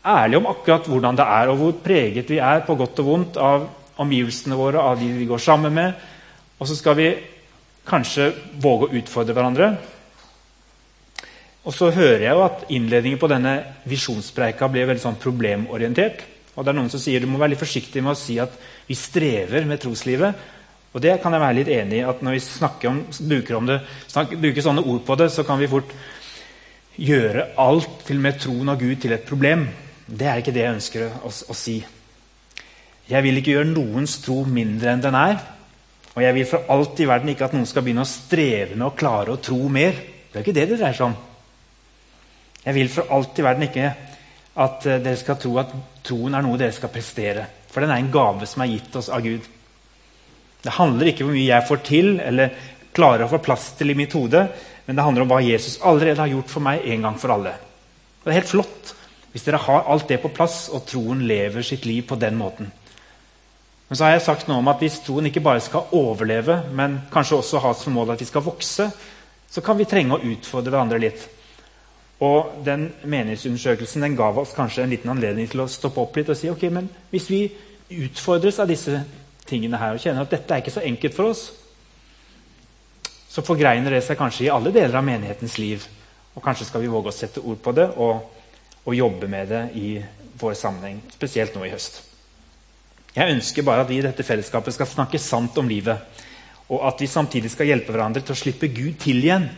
ærlige 0.05 0.41
om 0.41 0.49
akkurat 0.49 0.87
hvordan 0.89 1.17
det 1.17 1.25
er, 1.25 1.49
og 1.49 1.59
hvor 1.59 1.75
preget 1.83 2.29
vi 2.29 2.39
er 2.41 2.63
på 2.65 2.77
godt 2.77 3.01
og 3.01 3.09
vondt 3.09 3.37
av 3.37 3.67
omgivelsene 4.01 4.57
våre, 4.57 4.81
av 4.81 4.97
de 4.97 5.09
vi 5.13 5.27
går 5.29 5.41
sammen 5.41 5.73
med. 5.73 5.93
Og 6.57 6.69
så 6.69 6.77
skal 6.77 6.97
vi 6.97 7.09
kanskje 7.87 8.31
våge 8.61 8.87
å 8.89 8.95
utfordre 9.01 9.35
hverandre. 9.35 9.71
Og 11.61 11.75
så 11.75 11.91
hører 11.93 12.25
jeg 12.25 12.33
jo 12.33 12.45
at 12.45 12.63
innledningen 12.73 13.21
på 13.21 13.29
denne 13.29 13.53
visjonspreika 13.89 14.69
ble 14.71 14.87
veldig 14.89 15.03
sånn 15.03 15.19
problemorientert. 15.21 16.23
Og 16.55 16.65
det 16.65 16.71
er 16.71 16.77
Noen 16.77 16.89
som 16.91 17.01
sier 17.01 17.21
du 17.21 17.29
må 17.29 17.39
være 17.39 17.53
litt 17.53 17.61
forsiktig 17.61 18.01
med 18.03 18.15
å 18.15 18.19
si 18.19 18.39
at 18.41 18.55
vi 18.87 18.97
strever 18.97 19.67
med 19.69 19.81
troslivet. 19.83 20.47
Og 20.91 21.03
det 21.03 21.19
kan 21.23 21.31
jeg 21.31 21.43
være 21.43 21.57
litt 21.61 21.71
enig 21.71 22.01
i. 22.01 22.07
at 22.07 22.21
Når 22.25 22.35
vi 22.35 22.89
om, 22.89 23.03
bruker, 23.29 23.55
om 23.55 23.69
det, 23.69 23.79
bruker, 24.33 24.61
sånne 24.61 24.83
ord 24.83 25.05
på 25.05 25.15
det, 25.21 25.29
så 25.31 25.45
kan 25.47 25.61
vi 25.61 25.69
fort 25.71 25.93
gjøre 26.97 27.51
alt 27.61 28.01
til 28.07 28.19
med 28.19 28.41
troen 28.41 28.73
av 28.73 28.81
Gud 28.81 28.99
til 29.01 29.13
et 29.15 29.25
problem. 29.27 29.69
Det 30.05 30.27
er 30.27 30.41
ikke 30.41 30.53
det 30.55 30.65
jeg 30.65 30.75
ønsker 30.75 31.07
å, 31.23 31.29
å 31.29 31.55
si. 31.55 31.77
Jeg 33.07 33.23
vil 33.23 33.39
ikke 33.39 33.55
gjøre 33.55 33.71
noens 33.71 34.17
tro 34.23 34.41
mindre 34.49 34.91
enn 34.91 35.05
den 35.05 35.15
er. 35.15 35.39
Og 36.15 36.23
jeg 36.25 36.35
vil 36.35 36.47
for 36.49 36.71
alt 36.73 36.99
i 36.99 37.07
verden 37.07 37.31
ikke 37.31 37.47
at 37.47 37.53
noen 37.55 37.67
skal 37.69 37.85
begynne 37.85 38.03
å 38.03 38.09
streve 38.09 38.75
med 38.75 38.87
å 38.89 38.95
klare 38.97 39.33
å 39.33 39.39
tro 39.43 39.59
mer. 39.71 39.95
Det 40.31 40.39
er 40.39 40.43
ikke 40.43 40.55
det 40.57 40.67
det 40.69 40.79
dreier 40.81 40.97
seg 40.97 41.07
om. 41.07 41.15
Jeg 42.65 42.77
vil 42.77 42.91
for 42.93 43.13
alt 43.15 43.39
i 43.39 43.45
verden 43.45 43.65
ikke 43.67 43.87
at 44.61 44.85
eh, 44.85 44.99
dere 45.01 45.19
skal 45.19 45.39
tro 45.39 45.55
at 45.61 45.71
troen 46.05 46.35
er 46.35 46.43
noe 46.45 46.59
dere 46.59 46.75
skal 46.75 46.91
prestere. 46.93 47.47
For 47.71 47.83
den 47.83 47.93
er 47.93 48.01
en 48.01 48.11
gave 48.13 48.47
som 48.49 48.63
er 48.63 48.73
gitt 48.73 48.95
oss 48.99 49.09
av 49.09 49.23
Gud. 49.23 49.47
Det 50.61 50.75
handler 50.75 51.09
ikke 51.09 51.23
om 51.23 51.31
hvor 51.31 51.39
mye 51.39 51.49
jeg 51.49 51.67
får 51.69 51.81
til 51.87 52.11
eller 52.21 52.57
klarer 52.93 53.25
å 53.25 53.31
få 53.31 53.39
plass 53.41 53.71
til 53.79 53.93
i 53.93 53.97
mitt 53.97 54.13
hode, 54.13 54.43
men 54.85 54.97
det 54.97 55.05
handler 55.05 55.23
om 55.23 55.31
hva 55.31 55.39
Jesus 55.41 55.79
allerede 55.87 56.19
har 56.19 56.33
gjort 56.33 56.51
for 56.51 56.65
meg 56.65 56.83
en 56.91 57.07
gang 57.07 57.17
for 57.21 57.33
alle. 57.33 57.55
Det 58.21 58.29
er 58.29 58.41
helt 58.41 58.51
flott 58.51 58.97
Hvis 59.31 59.45
dere 59.45 59.61
har 59.63 59.85
alt 59.87 60.09
det 60.11 60.17
på 60.19 60.29
plass, 60.35 60.65
og 60.75 60.83
troen 60.83 61.21
lever 61.23 61.63
sitt 61.63 61.85
liv 61.87 62.03
på 62.03 62.17
den 62.19 62.35
måten. 62.35 62.67
Men 63.91 63.97
så 63.99 64.05
har 64.05 64.13
jeg 64.13 64.21
sagt 64.23 64.47
noe 64.47 64.61
om 64.61 64.69
at 64.71 64.79
hvis 64.79 65.01
troen 65.03 65.25
ikke 65.27 65.41
bare 65.43 65.59
skal 65.59 65.89
overleve, 65.97 66.61
men 66.71 66.93
kanskje 67.11 67.41
også 67.41 67.59
ha 67.59 67.73
som 67.75 67.91
mål 67.91 68.13
at 68.13 68.21
vi 68.23 68.27
skal 68.29 68.45
vokse, 68.45 68.85
så 69.51 69.63
kan 69.65 69.75
vi 69.75 69.83
trenge 69.83 70.15
å 70.15 70.27
utfordre 70.29 70.71
hverandre 70.71 70.99
litt. 71.03 71.25
Og 72.23 72.61
den 72.63 72.85
meningsundersøkelsen 73.03 74.05
den 74.05 74.13
ga 74.15 74.29
oss 74.31 74.53
kanskje 74.55 74.85
en 74.85 74.93
liten 74.95 75.11
anledning 75.11 75.49
til 75.51 75.65
å 75.65 75.65
stoppe 75.67 75.99
opp 75.99 76.15
litt 76.15 76.31
og 76.31 76.39
si 76.39 76.47
ok, 76.47 76.63
men 76.71 76.87
hvis 77.11 77.27
vi 77.27 77.39
utfordres 78.05 78.61
av 78.63 78.71
disse 78.71 79.01
tingene 79.49 79.81
her 79.81 79.97
og 79.97 80.05
kjenner 80.05 80.23
at 80.23 80.31
dette 80.37 80.55
er 80.55 80.63
ikke 80.63 80.73
så 80.77 80.83
enkelt 80.87 81.17
for 81.17 81.33
oss, 81.33 81.41
så 83.27 83.43
forgreiner 83.43 83.91
det 83.91 84.05
seg 84.05 84.19
kanskje 84.21 84.45
i 84.45 84.53
alle 84.53 84.71
deler 84.71 85.01
av 85.01 85.03
menighetens 85.03 85.57
liv. 85.59 85.83
Og 86.31 86.39
kanskje 86.45 86.69
skal 86.69 86.85
vi 86.85 86.93
våge 86.95 87.11
å 87.11 87.17
sette 87.17 87.43
ord 87.43 87.59
på 87.59 87.75
det 87.75 87.89
og, 87.91 88.23
og 88.85 88.95
jobbe 88.95 89.27
med 89.35 89.51
det 89.51 89.65
i 89.75 89.91
vår 90.39 90.55
sammenheng, 90.55 91.03
spesielt 91.11 91.59
nå 91.59 91.67
i 91.67 91.73
høst. 91.75 92.05
Jeg 93.15 93.35
ønsker 93.35 93.65
bare 93.67 93.83
at 93.83 93.89
vi 93.91 93.99
i 93.99 94.05
dette 94.05 94.23
fellesskapet 94.23 94.75
skal 94.75 94.87
snakke 94.87 95.19
sant 95.19 95.57
om 95.59 95.67
livet. 95.67 95.99
Og 96.71 96.85
at 96.87 97.01
vi 97.03 97.09
samtidig 97.11 97.51
skal 97.51 97.67
hjelpe 97.67 97.91
hverandre 97.91 98.23
til 98.23 98.35
å 98.35 98.39
slippe 98.39 98.71
Gud 98.71 98.95
til 99.03 99.19
igjen 99.19 99.49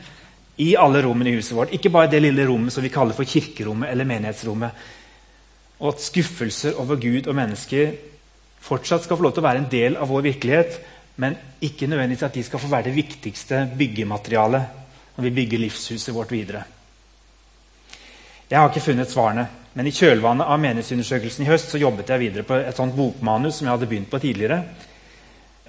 i 0.63 0.73
alle 0.77 1.03
rommene 1.05 1.29
i 1.29 1.37
huset 1.37 1.53
vårt. 1.57 1.73
Ikke 1.73 1.91
bare 1.93 2.09
det 2.09 2.23
lille 2.23 2.47
rommet 2.49 2.73
som 2.73 2.85
vi 2.85 2.91
kaller 2.93 3.17
for 3.17 3.29
kirkerommet 3.29 3.91
eller 3.91 4.09
menighetsrommet. 4.09 4.83
Og 5.83 5.93
at 5.93 6.01
skuffelser 6.01 6.79
over 6.81 6.97
Gud 7.01 7.29
og 7.29 7.37
mennesker 7.37 7.93
fortsatt 8.63 9.05
skal 9.05 9.19
få 9.19 9.27
lov 9.27 9.35
til 9.35 9.43
å 9.43 9.49
være 9.49 9.63
en 9.63 9.71
del 9.71 9.97
av 9.99 10.09
vår 10.09 10.29
virkelighet, 10.31 10.77
men 11.21 11.35
ikke 11.61 11.89
nødvendigvis 11.89 12.25
at 12.25 12.37
de 12.37 12.45
skal 12.47 12.61
få 12.61 12.71
være 12.71 12.89
det 12.89 12.95
viktigste 12.95 13.65
byggematerialet 13.77 14.79
når 15.17 15.27
vi 15.27 15.35
bygger 15.35 15.61
livshuset 15.61 16.15
vårt 16.15 16.31
videre. 16.33 16.63
Jeg 18.49 18.57
har 18.57 18.69
ikke 18.69 18.85
funnet 18.87 19.11
svarene, 19.11 19.45
men 19.73 19.87
i 19.89 19.93
kjølvannet 19.95 20.47
av 20.47 20.59
menighetsundersøkelsen 20.61 21.45
i 21.45 21.49
høst 21.49 21.71
så 21.73 21.81
jobbet 21.81 22.09
jeg 22.13 22.21
videre 22.21 22.45
på 22.47 22.59
et 22.59 22.77
sånt 22.77 22.95
bokmanus 22.95 23.57
som 23.57 23.67
jeg 23.67 23.73
hadde 23.73 23.89
begynt 23.89 24.11
på 24.11 24.21
tidligere. 24.21 24.59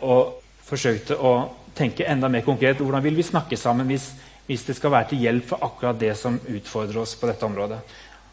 Og 0.05 0.41
forsøkte 0.65 1.17
å 1.17 1.35
tenke 1.75 2.07
enda 2.09 2.29
mer 2.29 2.45
konkret 2.45 2.83
hvordan 2.83 3.03
vil 3.05 3.17
vi 3.17 3.27
snakke 3.27 3.57
sammen 3.57 3.89
hvis 3.89 4.13
hvis 4.47 4.65
det 4.67 4.77
skal 4.77 4.93
være 4.93 5.13
til 5.13 5.25
hjelp 5.25 5.47
for 5.49 5.65
akkurat 5.65 6.01
det 6.01 6.13
som 6.21 6.37
utfordrer 6.37 7.01
oss 7.01 7.15
på 7.17 7.29
dette 7.31 7.47
området. 7.47 7.79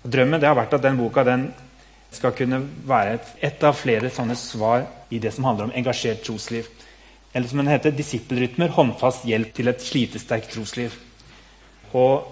Og 0.04 0.12
drømmen 0.12 0.44
har 0.44 0.58
vært 0.58 0.76
at 0.76 0.84
den 0.84 1.00
boka 1.00 1.24
den 1.24 1.48
skal 2.12 2.34
kunne 2.36 2.60
være 2.88 3.16
et, 3.16 3.30
et, 3.40 3.64
av 3.64 3.78
flere 3.80 4.12
sånne 4.12 4.36
svar 4.36 4.84
i 5.10 5.22
det 5.24 5.32
som 5.32 5.48
handler 5.48 5.70
om 5.70 5.76
engasjert 5.76 6.26
trosliv. 6.26 6.68
Eller 7.32 7.48
som 7.48 7.62
den 7.62 7.72
heter, 7.72 7.92
'Disippelrytmer 7.96 8.74
håndfast 8.76 9.24
hjelp 9.26 9.54
til 9.54 9.72
et 9.72 9.82
slitesterkt 9.82 10.52
trosliv'. 10.52 10.98
Og 11.94 12.28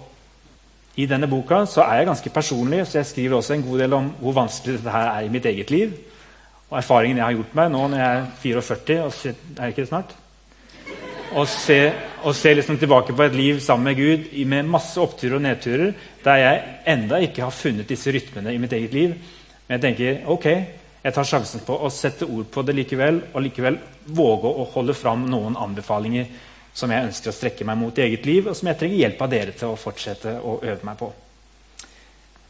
I 1.00 1.08
denne 1.08 1.28
boka 1.30 1.62
så 1.70 1.84
er 1.86 2.00
jeg 2.00 2.10
ganske 2.10 2.32
personlig, 2.34 2.84
så 2.86 3.00
jeg 3.00 3.08
skriver 3.08 3.38
også 3.38 3.56
en 3.56 3.66
god 3.66 3.84
del 3.84 3.96
om 3.96 4.08
hvor 4.20 4.36
vanskelig 4.36 4.78
dette 4.78 4.94
her 4.94 5.12
er 5.14 5.26
i 5.26 5.32
mitt 5.32 5.46
eget 5.48 5.70
liv. 5.72 5.94
Og 6.70 6.78
erfaringen 6.78 7.20
jeg 7.20 7.26
har 7.26 7.38
gjort 7.38 7.54
meg 7.58 7.70
nå 7.72 7.86
når 7.90 8.02
jeg 8.02 8.18
er 8.18 8.26
44 8.42 8.98
og 9.06 9.14
Er 9.24 9.62
jeg 9.62 9.74
ikke 9.74 9.84
det 9.86 9.92
snart? 9.92 10.18
og 11.30 11.46
se, 11.48 11.78
og 12.26 12.34
se 12.34 12.52
liksom 12.54 12.78
tilbake 12.78 13.14
på 13.14 13.22
et 13.22 13.36
liv 13.38 13.60
sammen 13.62 13.84
med 13.84 13.98
Gud 13.98 14.46
med 14.46 14.66
masse 14.66 15.00
oppturer 15.00 15.36
og 15.38 15.44
nedturer, 15.44 15.92
der 16.24 16.42
jeg 16.42 16.62
enda 16.90 17.20
ikke 17.22 17.44
har 17.44 17.54
funnet 17.54 17.88
disse 17.88 18.10
rytmene 18.10 18.54
i 18.54 18.58
mitt 18.58 18.72
eget 18.72 18.94
liv. 18.94 19.14
Men 19.68 19.76
jeg 19.76 19.84
tenker 19.84 20.30
ok, 20.30 20.46
jeg 21.04 21.14
tar 21.14 21.28
sjansen 21.28 21.62
på 21.66 21.76
å 21.76 21.90
sette 21.94 22.26
ord 22.26 22.50
på 22.52 22.64
det 22.66 22.74
likevel, 22.76 23.22
og 23.32 23.44
likevel 23.44 23.78
våge 24.06 24.50
å 24.50 24.66
holde 24.74 24.96
fram 24.98 25.22
noen 25.30 25.56
anbefalinger 25.56 26.26
som 26.74 26.90
jeg 26.92 27.08
ønsker 27.08 27.32
å 27.32 27.34
strekke 27.34 27.66
meg 27.66 27.78
mot 27.80 27.98
i 27.98 28.04
eget 28.06 28.26
liv, 28.28 28.46
og 28.48 28.56
som 28.56 28.70
jeg 28.70 28.78
trenger 28.80 29.02
hjelp 29.02 29.22
av 29.24 29.32
dere 29.32 29.56
til 29.56 29.72
å 29.72 29.78
fortsette 29.80 30.36
å 30.38 30.58
øve 30.62 30.86
meg 30.86 30.98
på. 31.00 31.10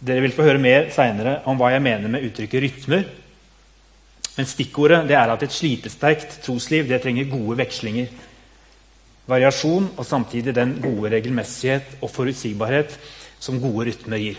Dere 0.00 0.24
vil 0.24 0.34
få 0.36 0.46
høre 0.46 0.62
mer 0.62 0.88
seinere 0.94 1.40
om 1.50 1.58
hva 1.60 1.72
jeg 1.74 1.84
mener 1.84 2.12
med 2.12 2.24
uttrykket 2.28 2.64
rytmer. 2.64 3.06
Men 4.36 4.48
stikkordet 4.48 5.02
det 5.08 5.16
er 5.18 5.32
at 5.32 5.42
et 5.44 5.52
slitesterkt 5.52 6.40
trosliv 6.44 6.88
det 6.88 7.02
trenger 7.02 7.28
gode 7.32 7.58
vekslinger 7.60 8.12
variasjon 9.30 9.90
og 9.96 10.06
samtidig 10.06 10.54
den 10.54 10.76
gode 10.82 11.12
regelmessighet 11.14 11.98
og 12.00 12.10
forutsigbarhet 12.10 12.96
som 13.40 13.60
gode 13.62 13.90
rytmer 13.90 14.20
gir. 14.20 14.38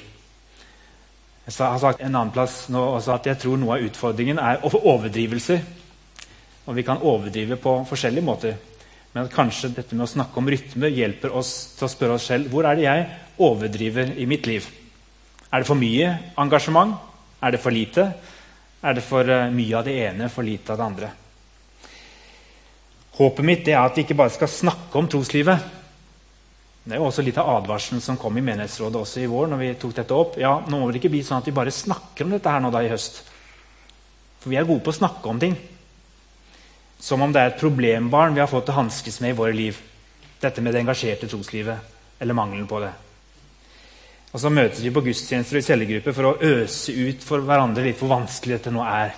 Jeg 1.47 1.57
har 1.57 1.79
sagt 1.81 2.01
en 2.01 2.15
annen 2.15 2.33
plass 2.33 2.67
nå 2.71 2.81
også 2.95 3.15
at 3.15 3.31
jeg 3.31 3.39
tror 3.41 3.59
noe 3.59 3.77
av 3.77 3.85
utfordringen 3.87 4.39
er 4.39 4.61
overdrivelser. 4.63 5.63
Og 6.69 6.77
vi 6.77 6.83
kan 6.85 7.01
overdrive 7.01 7.57
på 7.57 7.73
forskjellige 7.89 8.25
måter. 8.25 8.59
Men 9.11 9.25
at 9.25 9.33
kanskje 9.33 9.73
dette 9.75 9.95
med 9.95 10.05
å 10.05 10.11
snakke 10.11 10.39
om 10.39 10.49
rytme 10.49 10.91
hjelper 10.91 11.33
oss 11.35 11.75
til 11.75 11.87
å 11.87 11.91
spørre 11.91 12.15
oss 12.15 12.29
selv 12.31 12.51
hvor 12.51 12.67
er 12.67 12.77
det 12.79 12.85
jeg 12.85 13.07
overdriver 13.43 14.13
i 14.15 14.27
mitt 14.29 14.47
liv. 14.47 14.67
Er 15.51 15.61
det 15.61 15.67
for 15.67 15.79
mye 15.79 16.13
engasjement? 16.39 16.95
Er 17.43 17.51
det 17.51 17.59
for 17.59 17.75
lite? 17.75 18.05
Er 18.81 18.95
det 18.95 19.03
for 19.03 19.27
eh, 19.27 19.49
mye 19.51 19.75
av 19.77 19.83
det 19.85 19.97
ene, 20.05 20.29
for 20.31 20.47
lite 20.47 20.71
av 20.71 20.79
det 20.79 20.85
andre? 20.87 21.09
Håpet 23.17 23.45
mitt 23.45 23.67
er 23.67 23.81
at 23.81 23.97
vi 23.97 24.05
ikke 24.05 24.17
bare 24.17 24.33
skal 24.33 24.49
snakke 24.49 24.97
om 24.97 25.09
troslivet. 25.11 25.67
Det 26.81 26.95
er 26.95 27.01
jo 27.01 27.09
også 27.11 27.21
litt 27.25 27.37
av 27.37 27.49
advarselen 27.59 28.01
som 28.01 28.17
kom 28.17 28.39
i 28.39 28.45
menighetsrådet 28.45 29.01
også 29.03 29.21
i 29.21 29.27
vår. 29.29 29.51
når 29.51 29.59
vi 29.59 29.73
tok 29.81 29.93
dette 29.99 30.15
opp. 30.17 30.39
Ja, 30.41 30.55
Nå 30.65 30.79
må 30.79 30.87
det 30.89 31.01
ikke 31.01 31.11
bli 31.13 31.21
sånn 31.25 31.43
at 31.43 31.49
vi 31.49 31.53
bare 31.53 31.73
snakker 31.73 32.25
om 32.25 32.31
dette 32.33 32.49
her 32.49 32.63
nå 32.63 32.71
da 32.73 32.81
i 32.81 32.89
høst. 32.89 33.21
For 34.41 34.49
vi 34.49 34.57
er 34.57 34.65
gode 34.65 34.81
på 34.81 34.89
å 34.89 34.97
snakke 34.97 35.29
om 35.29 35.39
ting. 35.39 35.53
Som 37.01 37.23
om 37.25 37.31
det 37.33 37.41
er 37.41 37.49
et 37.49 37.61
problembarn 37.61 38.35
vi 38.35 38.43
har 38.43 38.49
fått 38.49 38.69
å 38.69 38.77
hanskes 38.77 39.17
med 39.23 39.33
i 39.33 39.37
våre 39.37 39.55
liv. 39.57 39.77
Dette 40.41 40.61
med 40.61 40.75
det 40.75 40.83
engasjerte 40.83 41.29
troslivet. 41.29 41.93
Eller 42.21 42.37
mangelen 42.37 42.67
på 42.69 42.79
det. 42.83 42.91
Og 44.31 44.39
så 44.39 44.51
møtes 44.53 44.79
vi 44.83 44.93
på 44.93 45.01
gudstjenester 45.03 45.57
og 45.57 45.63
i 45.63 45.65
cellegrupper 45.65 46.15
for 46.15 46.29
å 46.29 46.35
øse 46.61 46.93
ut 46.93 47.23
for 47.25 47.43
hverandre 47.43 47.83
litt 47.83 47.99
hvor 47.99 48.13
vanskelig 48.13 48.59
dette 48.59 48.73
nå 48.73 48.83
er. 48.85 49.15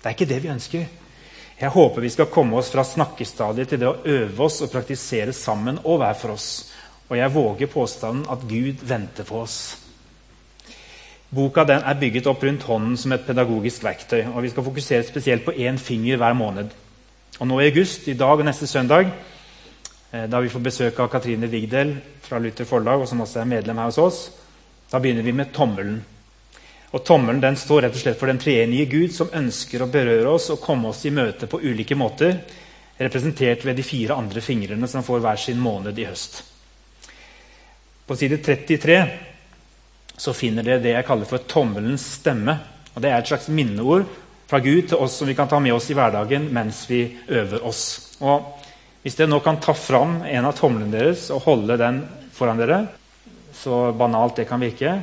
Det 0.00 0.08
er 0.08 0.16
ikke 0.16 0.28
det 0.32 0.38
vi 0.42 0.54
ønsker. 0.54 0.86
Jeg 1.56 1.72
håper 1.72 2.04
vi 2.04 2.12
skal 2.12 2.32
komme 2.32 2.56
oss 2.58 2.72
fra 2.72 2.84
snakkestadiet 2.84 3.70
til 3.70 3.80
det 3.80 3.88
å 3.88 4.00
øve 4.16 4.48
oss 4.48 4.58
og 4.64 4.72
praktisere 4.72 5.32
sammen 5.36 5.78
og 5.84 6.00
hver 6.00 6.16
for 6.18 6.34
oss. 6.34 6.48
Og 7.06 7.18
jeg 7.20 7.34
våger 7.36 7.70
påstanden 7.70 8.24
at 8.32 8.48
Gud 8.48 8.80
venter 8.88 9.28
på 9.28 9.44
oss. 9.44 9.58
Boka 11.36 11.66
den 11.68 11.84
er 11.84 12.00
bygget 12.00 12.26
opp 12.32 12.42
rundt 12.44 12.66
hånden 12.66 12.96
som 12.96 13.12
et 13.12 13.28
pedagogisk 13.28 13.84
verktøy. 13.84 14.24
og 14.32 14.42
Vi 14.42 14.50
skal 14.50 14.66
fokusere 14.66 15.06
spesielt 15.06 15.44
på 15.44 15.52
én 15.52 15.78
finger 15.78 16.16
hver 16.16 16.34
måned. 16.34 16.74
Og 17.36 17.48
Nå 17.48 17.58
i 17.60 17.66
august, 17.68 18.06
i 18.08 18.16
dag 18.16 18.40
og 18.40 18.46
neste 18.48 18.66
søndag, 18.66 19.10
eh, 20.10 20.24
da 20.24 20.40
vi 20.40 20.48
får 20.48 20.62
besøk 20.64 21.00
av 21.00 21.10
Katrine 21.12 21.50
Vigdel 21.52 21.92
fra 22.24 22.38
Luther 22.40 22.64
Forlag, 22.64 23.02
og 23.02 23.08
som 23.08 23.20
også 23.20 23.42
er 23.42 23.50
medlem 23.50 23.76
her 23.76 23.90
hos 23.90 23.98
oss, 24.00 24.20
da 24.88 24.98
begynner 24.98 25.22
vi 25.22 25.34
med 25.36 25.52
tommelen. 25.52 25.98
Og 26.96 27.04
Tommelen 27.04 27.42
den 27.42 27.56
står 27.56 27.82
rett 27.82 27.94
og 27.94 28.00
slett 28.00 28.18
for 28.18 28.30
den 28.30 28.40
treenige 28.40 28.86
Gud 28.88 29.12
som 29.12 29.28
ønsker 29.34 29.82
å 29.82 29.90
berøre 29.92 30.30
oss 30.32 30.48
og 30.54 30.62
komme 30.62 30.88
oss 30.88 31.04
i 31.04 31.12
møte 31.12 31.46
på 31.50 31.60
ulike 31.60 31.98
måter, 31.98 32.38
representert 32.96 33.66
ved 33.66 33.76
de 33.76 33.84
fire 33.84 34.16
andre 34.16 34.40
fingrene 34.40 34.88
som 34.88 35.04
får 35.04 35.20
hver 35.20 35.36
sin 35.36 35.60
måned 35.60 35.98
i 35.98 36.06
høst. 36.08 36.40
På 38.06 38.16
side 38.16 38.38
33 38.40 39.00
så 40.16 40.32
finner 40.32 40.64
dere 40.64 40.80
det 40.80 40.94
jeg 40.94 41.04
kaller 41.04 41.28
for 41.28 41.44
tommelens 41.44 42.06
stemme. 42.22 42.56
og 42.94 43.02
Det 43.02 43.10
er 43.10 43.18
et 43.18 43.28
slags 43.28 43.48
minneord 43.48 44.06
fra 44.46 44.60
Gud 44.62 44.88
til 44.88 45.00
oss 45.02 45.18
som 45.18 45.28
vi 45.28 45.34
kan 45.34 45.48
ta 45.50 45.58
med 45.62 45.74
oss 45.74 45.88
i 45.90 45.96
hverdagen 45.96 46.48
mens 46.54 46.84
vi 46.90 47.02
øver 47.28 47.66
oss. 47.66 47.82
Og 48.20 48.52
Hvis 49.02 49.14
dere 49.14 49.30
nå 49.30 49.38
kan 49.38 49.60
ta 49.62 49.70
fram 49.70 50.24
en 50.26 50.46
av 50.48 50.56
tomlene 50.58 50.90
deres 50.90 51.28
og 51.30 51.44
holde 51.44 51.76
den 51.78 52.00
foran 52.34 52.58
dere, 52.58 52.80
så 53.54 53.92
banalt 53.94 54.40
det 54.40 54.48
kan 54.48 54.58
virke, 54.58 54.96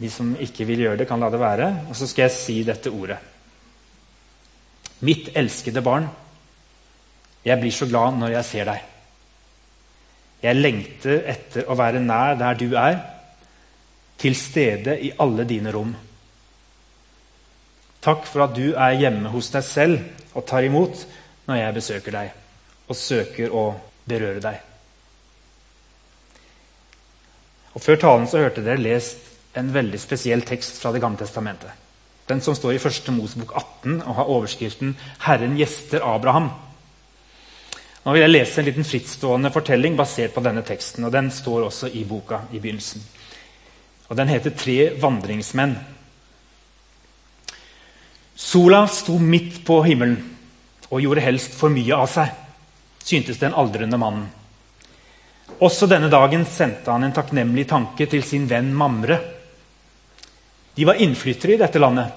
de 0.00 0.08
som 0.10 0.30
ikke 0.40 0.64
vil 0.64 0.86
gjøre 0.86 1.02
det, 1.02 1.06
kan 1.10 1.20
la 1.20 1.28
det 1.28 1.40
være. 1.42 1.68
Og 1.90 1.98
så 1.98 2.08
skal 2.08 2.24
jeg 2.24 2.34
si 2.38 2.56
dette 2.64 2.88
ordet. 2.88 3.18
Mitt 5.04 5.28
elskede 5.36 5.84
barn, 5.84 6.08
jeg 7.44 7.60
blir 7.60 7.76
så 7.76 7.90
glad 7.92 8.16
når 8.16 8.38
jeg 8.38 8.48
ser 8.48 8.70
deg. 8.72 8.88
Jeg 10.44 10.60
lengter 10.60 11.28
etter 11.28 11.68
å 11.68 11.76
være 11.76 12.00
nær 12.00 12.40
der 12.40 12.56
du 12.56 12.70
er, 12.72 12.98
til 14.16 14.32
stede 14.38 14.96
i 14.96 15.12
alle 15.20 15.44
dine 15.44 15.72
rom. 15.76 15.92
Takk 18.04 18.26
for 18.28 18.44
at 18.44 18.56
du 18.56 18.74
er 18.76 18.98
hjemme 19.00 19.32
hos 19.32 19.48
deg 19.54 19.64
selv 19.64 20.34
og 20.36 20.44
tar 20.48 20.66
imot 20.66 21.06
når 21.48 21.60
jeg 21.60 21.76
besøker 21.78 22.16
deg 22.18 22.32
og 22.84 22.98
søker 22.98 23.54
å 23.56 23.64
berøre 24.04 24.42
deg. 24.44 24.58
Og 27.74 27.82
Før 27.82 27.96
talen 28.00 28.28
så 28.30 28.42
hørte 28.44 28.62
dere 28.64 28.82
lest 28.82 29.32
en 29.58 29.72
veldig 29.74 29.98
spesiell 30.02 30.44
tekst 30.46 30.78
fra 30.82 30.92
Det 30.92 31.00
gamle 31.02 31.18
testamentet. 31.18 31.70
Den 32.28 32.40
som 32.40 32.54
står 32.56 32.76
i 32.76 32.80
1. 32.80 33.10
Mosebok 33.12 33.52
18 33.56 34.02
og 34.02 34.14
har 34.14 34.30
overskriften 34.36 34.96
'Herren 35.20 35.56
gjester 35.56 36.00
Abraham'. 36.00 36.52
Nå 38.04 38.12
vil 38.12 38.20
jeg 38.20 38.30
lese 38.30 38.60
en 38.60 38.64
liten 38.64 38.84
frittstående 38.84 39.50
fortelling 39.50 39.96
basert 39.96 40.34
på 40.34 40.40
denne 40.40 40.62
teksten. 40.62 41.04
og 41.04 41.12
Den 41.12 41.30
står 41.30 41.64
også 41.64 41.88
i 41.92 42.04
boka 42.04 42.38
i 42.52 42.58
begynnelsen. 42.58 43.02
Og 44.08 44.16
Den 44.16 44.28
heter 44.28 44.50
'Tre 44.50 44.90
vandringsmenn'. 45.00 45.93
Sola 48.34 48.86
sto 48.90 49.18
midt 49.18 49.60
på 49.66 49.78
himmelen 49.86 50.18
og 50.90 51.02
gjorde 51.02 51.22
helst 51.24 51.54
for 51.58 51.72
mye 51.72 51.94
av 51.96 52.08
seg, 52.10 52.32
syntes 53.02 53.38
den 53.40 53.54
aldrende 53.54 53.98
mannen. 54.00 54.26
Også 55.62 55.86
denne 55.86 56.10
dagen 56.10 56.42
sendte 56.48 56.90
han 56.90 57.04
en 57.06 57.14
takknemlig 57.14 57.66
tanke 57.70 58.08
til 58.10 58.24
sin 58.26 58.48
venn 58.50 58.72
Mamre 58.74 59.18
De 60.74 60.86
var 60.88 60.98
innflyttere 60.98 61.54
i 61.54 61.58
dette 61.60 61.78
landet. 61.78 62.08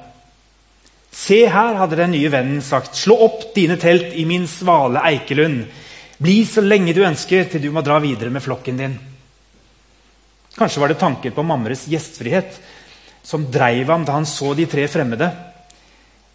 Se 1.14 1.44
her, 1.46 1.76
hadde 1.78 2.00
den 2.00 2.16
nye 2.16 2.32
vennen 2.34 2.64
sagt, 2.66 2.96
slå 2.98 3.18
opp 3.28 3.44
dine 3.54 3.78
telt 3.78 4.16
i 4.18 4.26
min 4.26 4.48
svale 4.50 5.04
eikelund. 5.06 5.68
Bli 6.18 6.40
så 6.50 6.64
lenge 6.66 6.96
du 6.98 7.04
ønsker, 7.06 7.46
til 7.46 7.62
du 7.62 7.70
må 7.74 7.84
dra 7.86 8.00
videre 8.02 8.34
med 8.34 8.42
flokken 8.42 8.82
din. 8.82 8.96
Kanskje 10.58 10.82
var 10.82 10.90
det 10.90 10.98
tanken 10.98 11.36
på 11.36 11.46
Mamres 11.46 11.86
gjestfrihet 11.86 12.58
som 13.28 13.46
dreiv 13.52 13.92
ham 13.94 14.06
da 14.08 14.16
han 14.18 14.26
så 14.26 14.56
de 14.58 14.66
tre 14.66 14.88
fremmede. 14.90 15.30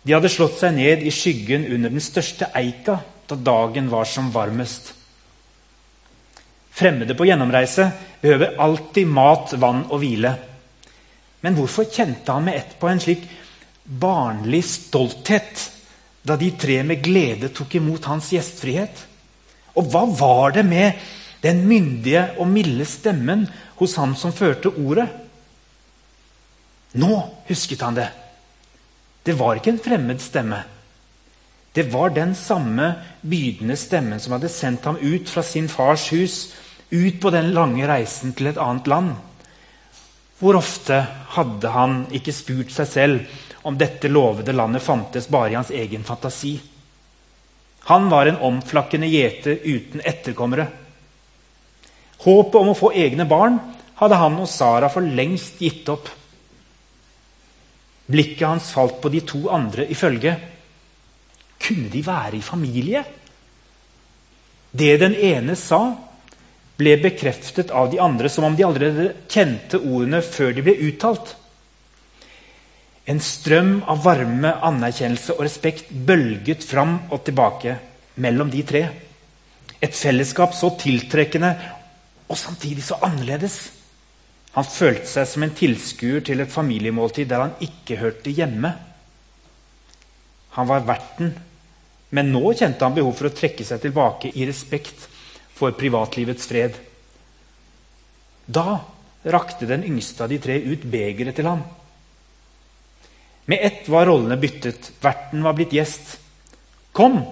De 0.02 0.14
hadde 0.14 0.30
slått 0.32 0.58
seg 0.58 0.74
ned 0.74 1.04
i 1.06 1.12
skyggen 1.14 1.68
under 1.70 1.92
den 1.92 2.02
største 2.02 2.48
eika 2.58 2.98
da 3.30 3.38
dagen 3.38 3.88
var 3.90 4.08
som 4.08 4.32
varmest. 4.34 4.92
Fremmede 6.72 7.14
på 7.14 7.26
gjennomreise 7.28 7.90
behøver 8.22 8.56
alltid 8.64 9.06
mat, 9.06 9.52
vann 9.60 9.84
og 9.90 10.00
hvile. 10.02 10.32
Men 11.42 11.56
hvorfor 11.58 11.86
kjente 11.90 12.32
han 12.32 12.46
med 12.48 12.58
ett 12.58 12.76
på 12.80 12.88
en 12.88 13.02
slik 13.02 13.26
barnlig 13.84 14.62
stolthet 14.66 15.68
da 16.22 16.36
de 16.38 16.52
tre 16.58 16.80
med 16.86 17.02
glede 17.02 17.50
tok 17.54 17.76
imot 17.78 18.08
hans 18.10 18.30
gjestfrihet? 18.32 19.04
Og 19.76 19.90
hva 19.92 20.06
var 20.06 20.56
det 20.56 20.64
med 20.66 20.98
den 21.42 21.64
myndige 21.68 22.24
og 22.38 22.50
milde 22.50 22.86
stemmen 22.88 23.46
hos 23.78 23.96
han 24.00 24.16
som 24.18 24.34
førte 24.34 24.72
ordet? 24.72 25.08
Nå 26.98 27.12
husket 27.48 27.82
han 27.84 27.96
det. 27.96 28.10
Det 29.22 29.36
var 29.38 29.58
ikke 29.58 29.76
en 29.76 29.82
fremmed 29.82 30.22
stemme. 30.22 30.62
Det 31.72 31.86
var 31.92 32.10
den 32.12 32.34
samme 32.34 32.94
bydende 33.20 33.76
stemmen 33.80 34.20
som 34.20 34.34
hadde 34.36 34.50
sendt 34.52 34.84
ham 34.84 34.98
ut 35.00 35.30
fra 35.30 35.44
sin 35.46 35.70
fars 35.72 36.10
hus, 36.12 36.52
ut 36.90 37.20
på 37.20 37.30
den 37.32 37.52
lange 37.56 37.86
reisen 37.88 38.34
til 38.36 38.50
et 38.50 38.60
annet 38.60 38.90
land. 38.90 39.14
Hvor 40.42 40.58
ofte 40.58 40.98
hadde 41.36 41.70
han 41.72 42.02
ikke 42.12 42.34
spurt 42.34 42.74
seg 42.74 42.90
selv 42.90 43.38
om 43.62 43.78
dette 43.78 44.10
lovede 44.10 44.52
landet 44.52 44.82
fantes 44.82 45.30
bare 45.30 45.54
i 45.54 45.56
hans 45.56 45.70
egen 45.70 46.04
fantasi? 46.04 46.56
Han 47.88 48.10
var 48.10 48.26
en 48.26 48.42
omflakkende 48.42 49.08
gjeter 49.10 49.62
uten 49.64 50.02
etterkommere. 50.04 50.66
Håpet 52.22 52.58
om 52.60 52.70
å 52.70 52.78
få 52.78 52.92
egne 52.94 53.24
barn 53.26 53.56
hadde 53.98 54.18
han 54.18 54.36
og 54.42 54.50
Sara 54.50 54.90
for 54.92 55.02
lengst 55.02 55.62
gitt 55.62 55.88
opp. 55.90 56.10
Blikket 58.06 58.48
hans 58.48 58.70
falt 58.74 59.00
på 59.02 59.10
de 59.12 59.20
to 59.26 59.44
andre 59.52 59.86
i 59.86 59.94
følge. 59.94 60.34
Kunne 61.62 61.90
de 61.92 62.02
være 62.06 62.38
i 62.38 62.42
familie? 62.42 63.04
Det 64.72 64.96
den 65.02 65.14
ene 65.14 65.54
sa, 65.58 65.82
ble 66.80 66.96
bekreftet 67.02 67.70
av 67.70 67.90
de 67.92 68.00
andre 68.02 68.30
som 68.32 68.48
om 68.48 68.56
de 68.56 68.64
allerede 68.66 69.12
kjente 69.30 69.78
ordene 69.78 70.22
før 70.24 70.54
de 70.56 70.64
ble 70.64 70.74
uttalt. 70.88 71.36
En 73.06 73.20
strøm 73.22 73.82
av 73.90 74.02
varme, 74.04 74.54
anerkjennelse 74.62 75.36
og 75.36 75.44
respekt 75.44 75.90
bølget 75.90 76.64
fram 76.64 76.96
og 77.10 77.24
tilbake 77.26 77.76
mellom 78.22 78.50
de 78.50 78.62
tre. 78.66 78.82
Et 79.82 79.94
fellesskap 79.94 80.54
så 80.54 80.72
tiltrekkende 80.78 81.52
og 82.28 82.38
samtidig 82.38 82.84
så 82.86 83.00
annerledes. 83.02 83.58
Han 84.52 84.68
følte 84.68 85.08
seg 85.08 85.28
som 85.28 85.44
en 85.46 85.54
tilskuer 85.56 86.24
til 86.24 86.42
et 86.44 86.52
familiemåltid 86.52 87.30
der 87.30 87.46
han 87.46 87.54
ikke 87.64 87.96
hørte 88.02 88.34
hjemme. 88.34 88.74
Han 90.52 90.68
var 90.68 90.84
verten, 90.84 91.32
men 92.12 92.32
nå 92.34 92.52
kjente 92.52 92.84
han 92.84 92.96
behov 92.96 93.14
for 93.16 93.30
å 93.30 93.36
trekke 93.36 93.64
seg 93.64 93.80
tilbake 93.80 94.32
i 94.36 94.44
respekt 94.48 95.06
for 95.56 95.72
privatlivets 95.78 96.48
fred. 96.50 96.76
Da 98.44 98.82
rakte 99.32 99.68
den 99.70 99.86
yngste 99.88 100.26
av 100.26 100.32
de 100.32 100.40
tre 100.42 100.58
ut 100.60 100.84
begeret 100.84 101.38
til 101.38 101.48
ham. 101.48 101.62
Med 103.48 103.64
ett 103.64 103.88
var 103.88 104.06
rollene 104.06 104.36
byttet. 104.36 104.92
Verten 105.00 105.42
var 105.42 105.56
blitt 105.56 105.72
gjest. 105.72 106.18
'Kom, 106.92 107.22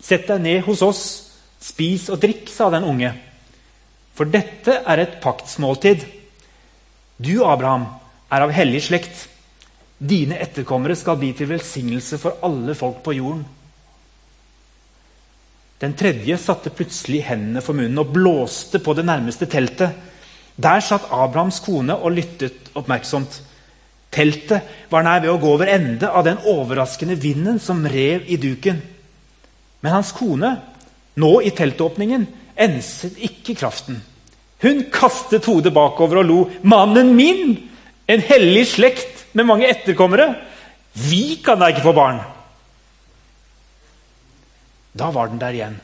sett 0.00 0.26
deg 0.26 0.42
ned 0.42 0.64
hos 0.66 0.82
oss. 0.82 1.02
Spis 1.62 2.08
og 2.10 2.20
drikk', 2.20 2.50
sa 2.50 2.68
den 2.70 2.84
unge. 2.84 3.14
For 4.14 4.24
dette 4.26 4.82
er 4.82 4.98
et 4.98 5.20
paktsmåltid. 5.22 6.02
Du, 7.16 7.44
Abraham, 7.44 7.86
er 8.28 8.44
av 8.44 8.52
hellig 8.52 8.82
slekt. 8.88 9.26
Dine 9.96 10.36
etterkommere 10.42 10.96
skal 10.98 11.16
bli 11.20 11.30
til 11.36 11.48
velsignelse 11.48 12.18
for 12.20 12.42
alle 12.44 12.74
folk 12.76 13.00
på 13.04 13.14
jorden. 13.16 13.44
Den 15.80 15.92
tredje 15.96 16.38
satte 16.40 16.72
plutselig 16.72 17.22
hendene 17.26 17.62
for 17.64 17.76
munnen 17.76 18.00
og 18.00 18.12
blåste 18.12 18.80
på 18.80 18.94
det 18.96 19.04
nærmeste 19.08 19.48
teltet. 19.48 19.92
Der 20.56 20.80
satt 20.80 21.10
Abrahams 21.12 21.60
kone 21.64 21.96
og 21.96 22.14
lyttet 22.16 22.70
oppmerksomt. 22.76 23.42
Teltet 24.12 24.88
var 24.92 25.04
nær 25.04 25.20
ved 25.24 25.32
å 25.34 25.40
gå 25.40 25.50
over 25.52 25.68
ende 25.68 26.08
av 26.08 26.24
den 26.24 26.40
overraskende 26.48 27.16
vinden 27.20 27.60
som 27.60 27.84
rev 27.84 28.24
i 28.24 28.38
duken. 28.40 28.80
Men 29.84 29.98
hans 29.98 30.12
kone, 30.16 30.54
nå 31.20 31.32
i 31.44 31.52
teltåpningen, 31.56 32.24
enset 32.56 33.20
ikke 33.20 33.56
kraften. 33.60 34.00
Hun 34.62 34.86
kastet 34.92 35.44
hodet 35.44 35.74
bakover 35.74 36.22
og 36.22 36.24
lo. 36.24 36.38
'Mannen 36.62 37.14
min! 37.16 37.56
En 38.08 38.20
hellig 38.20 38.66
slekt 38.66 39.26
med 39.34 39.44
mange 39.46 39.68
etterkommere! 39.68 40.34
Vi 40.94 41.42
kan 41.44 41.58
da 41.58 41.68
ikke 41.68 41.84
få 41.84 41.92
barn!' 41.92 42.22
Da 44.96 45.10
var 45.12 45.28
den 45.28 45.40
der 45.40 45.52
igjen. 45.52 45.80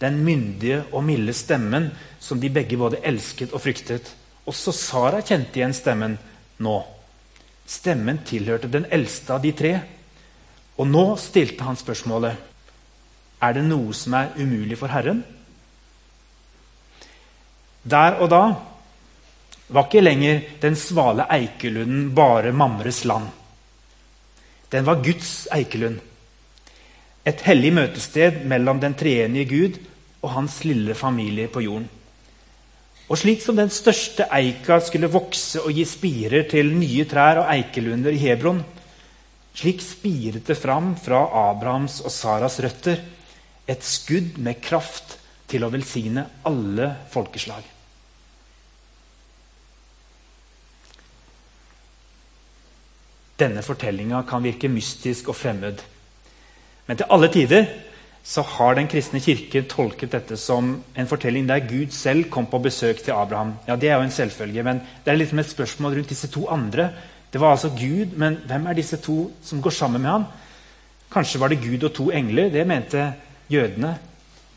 Den 0.00 0.24
myndige 0.24 0.84
og 0.92 1.04
milde 1.04 1.32
stemmen 1.36 1.90
som 2.20 2.40
de 2.40 2.48
begge 2.48 2.78
både 2.80 3.02
elsket 3.04 3.52
og 3.52 3.60
fryktet. 3.60 4.14
Også 4.48 4.72
Sara 4.72 5.20
kjente 5.20 5.60
igjen 5.60 5.76
stemmen 5.76 6.16
nå. 6.64 6.78
Stemmen 7.68 8.22
tilhørte 8.24 8.70
den 8.72 8.86
eldste 8.90 9.34
av 9.36 9.42
de 9.44 9.52
tre. 9.52 9.74
Og 10.80 10.88
nå 10.88 11.04
stilte 11.20 11.66
han 11.66 11.76
spørsmålet 11.76 12.48
Er 13.42 13.52
det 13.56 13.64
noe 13.64 13.92
som 13.96 14.14
er 14.16 14.32
umulig 14.36 14.78
for 14.78 14.88
Herren? 14.88 15.22
Der 17.82 18.20
og 18.20 18.28
da 18.30 18.42
var 19.70 19.86
ikke 19.86 20.02
lenger 20.02 20.40
den 20.60 20.76
svale 20.76 21.26
eikelunden 21.30 22.10
bare 22.14 22.52
Mamres 22.52 23.04
land. 23.04 23.28
Den 24.72 24.86
var 24.86 25.02
Guds 25.02 25.46
eikelund. 25.54 26.00
Et 27.26 27.40
hellig 27.46 27.72
møtested 27.74 28.44
mellom 28.50 28.80
den 28.80 28.94
treenige 28.94 29.48
Gud 29.50 29.78
og 30.22 30.34
hans 30.34 30.60
lille 30.64 30.94
familie 30.94 31.48
på 31.48 31.62
jorden. 31.64 31.88
Og 33.10 33.18
slik 33.18 33.42
som 33.42 33.56
den 33.58 33.70
største 33.74 34.28
eika 34.36 34.78
skulle 34.86 35.10
vokse 35.10 35.62
og 35.64 35.74
gi 35.74 35.84
spirer 35.88 36.46
til 36.50 36.70
nye 36.76 37.06
trær 37.10 37.42
og 37.42 37.48
eikelunder 37.50 38.14
i 38.14 38.20
Hebron, 38.22 38.60
slik 39.54 39.82
spiret 39.82 40.46
det 40.46 40.58
fram 40.58 40.92
fra 40.98 41.24
Abrahams 41.50 42.00
og 42.04 42.14
Saras 42.14 42.60
røtter 42.62 43.00
et 43.70 43.82
skudd 43.86 44.38
med 44.38 44.62
kraft 44.62 45.19
til 45.50 45.66
å 45.66 45.70
velsigne 45.72 46.24
alle 46.48 46.88
folkeslag. 47.10 47.66
Denne 53.40 53.62
fortellinga 53.64 54.22
kan 54.28 54.44
virke 54.44 54.68
mystisk 54.68 55.30
og 55.32 55.38
fremmed. 55.38 55.80
Men 56.86 56.98
til 56.98 57.08
alle 57.10 57.30
tider 57.32 57.70
så 58.22 58.42
har 58.44 58.74
Den 58.74 58.88
kristne 58.88 59.20
kirke 59.20 59.62
tolket 59.64 60.12
dette 60.12 60.36
som 60.36 60.74
en 60.94 61.08
fortelling 61.08 61.46
der 61.48 61.64
Gud 61.64 61.94
selv 61.96 62.28
kom 62.30 62.46
på 62.46 62.58
besøk 62.58 63.00
til 63.02 63.16
Abraham. 63.16 63.54
Ja, 63.66 63.76
Det 63.76 63.88
er 63.88 63.96
jo 63.96 64.02
en 64.02 64.10
selvfølge, 64.10 64.62
men 64.62 64.82
det 65.04 65.12
er 65.12 65.16
liksom 65.16 65.38
et 65.38 65.48
spørsmål 65.48 65.94
rundt 65.94 66.08
disse 66.08 66.28
to 66.28 66.46
andre. 66.48 66.90
Det 67.32 67.40
var 67.40 67.50
altså 67.50 67.68
Gud, 67.68 68.16
men 68.16 68.36
hvem 68.46 68.66
er 68.66 68.72
disse 68.72 68.96
to 68.96 69.30
som 69.42 69.62
går 69.62 69.70
sammen 69.70 70.02
med 70.02 70.10
ham? 70.10 70.24
Kanskje 71.12 71.40
var 71.40 71.48
det 71.48 71.62
Gud 71.62 71.84
og 71.84 71.94
to 71.94 72.10
engler. 72.10 72.50
Det 72.50 72.66
mente 72.66 73.12
jødene. 73.50 73.98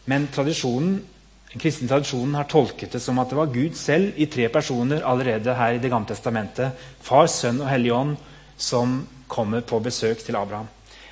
Men 0.06 0.28
den 0.28 1.60
kristne 1.62 1.88
tradisjonen 1.88 2.36
har 2.36 2.50
tolket 2.50 2.92
det 2.92 3.00
som 3.00 3.20
at 3.22 3.30
det 3.30 3.38
var 3.38 3.52
Gud 3.54 3.76
selv 3.78 4.18
i 4.18 4.26
tre 4.26 4.50
personer 4.50 5.06
allerede 5.06 5.54
her 5.54 5.74
i 5.74 5.80
Det 5.80 5.90
gamle 5.90 6.10
testamentet. 6.10 6.72
Far, 7.02 7.28
Sønn 7.28 7.62
og 7.62 7.70
Hellig 7.70 7.94
Ånd 7.94 8.16
som 8.58 9.08
kommer 9.28 9.62
på 9.62 9.80
besøk 9.80 10.24
til 10.26 10.36
Abraham. 10.36 10.68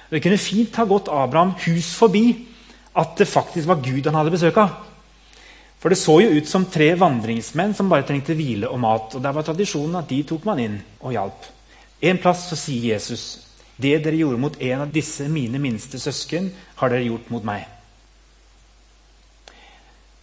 Det 0.10 0.22
kunne 0.22 0.38
fint 0.38 0.76
ha 0.76 0.86
gått 0.86 1.08
Abraham 1.08 1.54
hus 1.66 1.94
forbi 1.96 2.48
at 2.94 3.16
det 3.18 3.28
faktisk 3.28 3.68
var 3.68 3.84
Gud 3.84 4.06
han 4.06 4.18
hadde 4.20 4.34
besøk 4.34 4.58
av. 4.58 4.74
For 5.82 5.90
det 5.90 5.98
så 5.98 6.20
jo 6.22 6.34
ut 6.36 6.50
som 6.50 6.68
tre 6.70 6.92
vandringsmenn 7.00 7.74
som 7.74 7.90
bare 7.90 8.06
trengte 8.06 8.36
hvile 8.38 8.70
og 8.70 8.80
mat. 8.84 9.16
og 9.16 9.22
Der 9.24 9.34
var 9.34 9.46
tradisjonen 9.48 9.96
at 10.02 10.10
de 10.10 10.22
tok 10.24 10.46
man 10.46 10.60
inn 10.60 10.82
og 11.00 11.16
hjalp. 11.16 11.48
En 12.02 12.20
plass 12.22 12.50
så 12.50 12.58
sier 12.60 12.94
Jesus 12.94 13.48
det 13.82 13.96
dere 14.04 14.20
gjorde 14.20 14.38
mot 14.38 14.58
en 14.62 14.84
av 14.84 14.92
disse 14.94 15.26
mine 15.32 15.58
minste 15.58 15.98
søsken, 15.98 16.52
har 16.76 16.92
dere 16.92 17.08
gjort 17.08 17.32
mot 17.34 17.46
meg. 17.48 17.66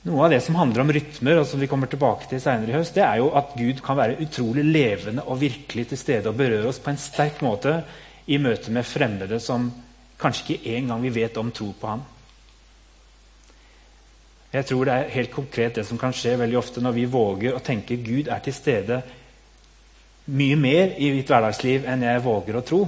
Noe 0.06 0.24
av 0.24 0.30
det 0.30 0.38
som 0.44 0.54
handler 0.54 0.84
om 0.84 0.92
rytmer, 0.94 1.40
og 1.40 1.46
som 1.50 1.58
vi 1.58 1.66
kommer 1.66 1.90
tilbake 1.90 2.28
til 2.30 2.40
senere 2.40 2.70
i 2.70 2.76
høst, 2.76 2.94
det 2.94 3.02
er 3.02 3.18
jo 3.18 3.32
at 3.36 3.56
Gud 3.58 3.80
kan 3.84 3.98
være 3.98 4.20
utrolig 4.22 4.62
levende 4.62 5.24
og 5.26 5.40
virkelig 5.40 5.88
til 5.90 5.98
stede 5.98 6.30
og 6.30 6.38
berøre 6.38 6.70
oss 6.70 6.78
på 6.78 6.92
en 6.92 7.00
sterk 7.02 7.42
måte 7.42 7.80
i 8.30 8.38
møte 8.38 8.70
med 8.70 8.86
fremmede 8.86 9.40
som 9.42 9.66
kanskje 10.20 10.54
ikke 10.54 10.76
engang 10.78 11.02
vi 11.02 11.12
vet 11.18 11.36
om 11.40 11.50
tror 11.54 11.74
på 11.80 11.90
ham. 11.90 12.06
Jeg 14.52 14.64
tror 14.70 14.86
det 14.88 14.94
er 14.94 15.12
helt 15.12 15.34
konkret 15.34 15.76
det 15.76 15.84
som 15.84 15.98
kan 16.00 16.14
skje 16.16 16.38
veldig 16.40 16.56
ofte 16.56 16.80
når 16.80 16.94
vi 16.96 17.10
våger 17.10 17.56
å 17.56 17.64
tenke 17.64 17.98
Gud 18.00 18.30
er 18.32 18.40
til 18.44 18.54
stede 18.56 19.02
mye 20.28 20.56
mer 20.60 20.94
i 20.96 21.10
mitt 21.12 21.28
hverdagsliv 21.28 21.84
enn 21.88 22.06
jeg 22.06 22.24
våger 22.24 22.56
å 22.56 22.64
tro. 22.64 22.80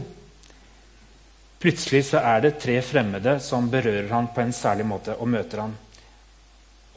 Plutselig 1.60 2.06
så 2.08 2.22
er 2.24 2.46
det 2.46 2.58
tre 2.62 2.78
fremmede 2.84 3.36
som 3.44 3.68
berører 3.68 4.08
ham 4.12 4.30
på 4.32 4.40
en 4.40 4.56
særlig 4.56 4.86
måte 4.88 5.16
og 5.18 5.28
møter 5.28 5.66
han. 5.66 5.76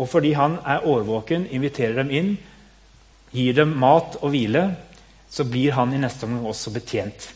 Og 0.01 0.10
fordi 0.10 0.34
han 0.34 0.58
er 0.65 0.86
årvåken, 0.89 1.47
inviterer 1.53 2.01
dem 2.01 2.12
inn, 2.12 2.34
gir 3.34 3.56
dem 3.58 3.75
mat 3.79 4.17
og 4.21 4.34
hvile, 4.34 4.65
så 5.29 5.45
blir 5.49 5.73
han 5.77 5.93
i 5.93 6.01
neste 6.01 6.27
omgang 6.27 6.49
også 6.49 6.73
betjent. 6.73 7.29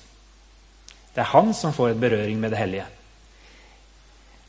Det 1.13 1.24
er 1.24 1.34
han 1.34 1.54
som 1.58 1.74
får 1.74 1.93
en 1.93 2.02
berøring 2.02 2.39
med 2.39 2.54
det 2.54 2.62
hellige. 2.62 2.86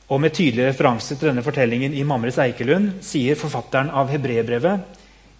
Og 0.08 0.20
Med 0.20 0.32
tydelig 0.32 0.70
referanse 0.70 1.16
til 1.16 1.28
denne 1.28 1.44
fortellingen 1.44 1.92
i 1.92 2.04
Mamres 2.04 2.38
Eikelund 2.40 3.02
sier 3.04 3.36
forfatteren 3.36 3.90
av 3.92 4.08
Hebrebrevet 4.08 4.96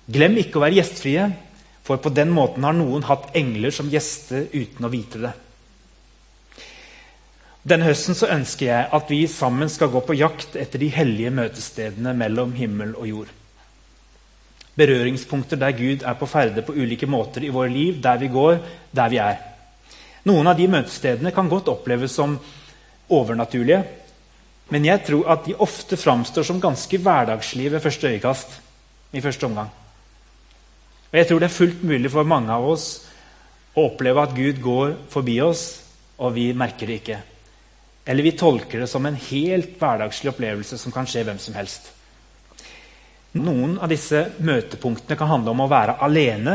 Glem 0.09 0.39
ikke 0.41 0.57
å 0.57 0.63
være 0.65 0.79
gjestfrie, 0.79 1.25
for 1.85 2.01
på 2.01 2.13
den 2.17 2.31
måten 2.33 2.65
har 2.65 2.77
noen 2.77 3.05
hatt 3.05 3.35
engler 3.37 3.73
som 3.73 3.91
gjester 3.93 4.47
uten 4.55 4.87
å 4.89 4.91
vite 4.93 5.21
det. 5.21 5.33
Denne 7.69 7.85
høsten 7.85 8.17
så 8.17 8.31
ønsker 8.33 8.69
jeg 8.71 8.89
at 8.97 9.11
vi 9.13 9.27
sammen 9.29 9.69
skal 9.69 9.91
gå 9.93 10.01
på 10.07 10.17
jakt 10.17 10.55
etter 10.57 10.81
de 10.81 10.89
hellige 10.95 11.33
møtestedene 11.35 12.15
mellom 12.17 12.55
himmel 12.57 12.95
og 12.97 13.09
jord. 13.11 13.33
Berøringspunkter 14.79 15.59
der 15.61 15.75
Gud 15.77 16.05
er 16.07 16.17
på 16.17 16.29
ferde 16.31 16.63
på 16.65 16.73
ulike 16.79 17.09
måter 17.11 17.45
i 17.45 17.53
våre 17.53 17.69
liv, 17.73 17.99
der 18.01 18.21
vi 18.23 18.31
går, 18.33 18.61
der 18.95 19.13
vi 19.13 19.21
er. 19.21 19.37
Noen 20.29 20.49
av 20.49 20.57
de 20.57 20.69
møtestedene 20.71 21.33
kan 21.35 21.51
godt 21.51 21.69
oppleves 21.73 22.15
som 22.17 22.39
overnaturlige, 23.13 23.83
men 24.73 24.85
jeg 24.85 25.05
tror 25.05 25.29
at 25.35 25.45
de 25.49 25.57
ofte 25.59 25.97
framstår 25.97 26.47
som 26.47 26.61
ganske 26.61 27.01
hverdagslige 27.01 27.73
ved 27.75 27.85
første 27.85 28.09
øyekast. 28.09 28.61
i 29.13 29.21
første 29.21 29.47
omgang. 29.47 29.71
Og 31.13 31.19
Jeg 31.19 31.27
tror 31.27 31.39
det 31.39 31.45
er 31.45 31.59
fullt 31.59 31.85
mulig 31.85 32.11
for 32.11 32.23
mange 32.23 32.53
av 32.53 32.65
oss 32.69 33.09
å 33.75 33.87
oppleve 33.89 34.23
at 34.23 34.35
Gud 34.37 34.61
går 34.61 34.95
forbi 35.09 35.41
oss, 35.41 35.81
og 36.19 36.35
vi 36.35 36.53
merker 36.53 36.87
det 36.87 37.01
ikke. 37.01 37.19
Eller 38.09 38.25
vi 38.25 38.33
tolker 38.33 38.81
det 38.81 38.89
som 38.89 39.05
en 39.07 39.19
helt 39.21 39.75
hverdagslig 39.77 40.31
opplevelse 40.33 40.79
som 40.81 40.93
kan 40.95 41.07
skje 41.09 41.27
hvem 41.29 41.41
som 41.43 41.57
helst. 41.59 41.91
Noen 43.37 43.75
av 43.85 43.91
disse 43.93 44.23
møtepunktene 44.41 45.19
kan 45.21 45.29
handle 45.29 45.53
om 45.53 45.67
å 45.67 45.69
være 45.69 45.99
alene 46.07 46.55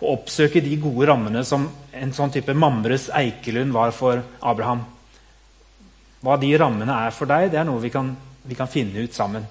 og 0.00 0.08
oppsøke 0.16 0.62
de 0.64 0.74
gode 0.82 1.06
rammene 1.06 1.44
som 1.46 1.68
en 1.94 2.14
sånn 2.16 2.32
type 2.34 2.56
Mamres 2.58 3.06
Eikelund 3.14 3.70
var 3.76 3.94
for 3.94 4.24
Abraham. 4.42 4.82
Hva 6.26 6.36
de 6.42 6.50
rammene 6.58 6.98
er 7.06 7.14
for 7.14 7.30
deg, 7.30 7.52
det 7.52 7.62
er 7.62 7.68
noe 7.68 7.84
vi 7.84 7.92
kan, 7.94 8.10
vi 8.42 8.58
kan 8.58 8.68
finne 8.68 9.06
ut 9.06 9.14
sammen. 9.14 9.46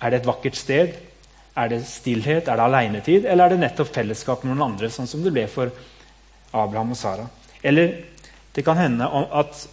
Er 0.00 0.10
det 0.10 0.22
et 0.22 0.30
vakkert 0.32 0.56
sted? 0.56 0.96
Er 1.54 1.68
det 1.70 1.84
stillhet? 1.86 2.48
Er 2.48 2.56
det 2.56 2.64
alenetid? 2.64 3.28
Eller 3.28 3.44
er 3.44 3.54
det 3.54 3.62
nettopp 3.66 3.92
fellesskap 3.92 4.42
med 4.42 4.54
noen 4.54 4.70
andre, 4.72 4.88
sånn 4.90 5.10
som 5.10 5.22
det 5.22 5.36
ble 5.36 5.44
for 5.52 5.68
Abraham 6.50 6.96
og 6.96 6.98
Sara? 6.98 7.28
Eller 7.60 7.98
det 8.56 8.64
kan 8.64 8.80
hende 8.80 9.06
at 9.12 9.66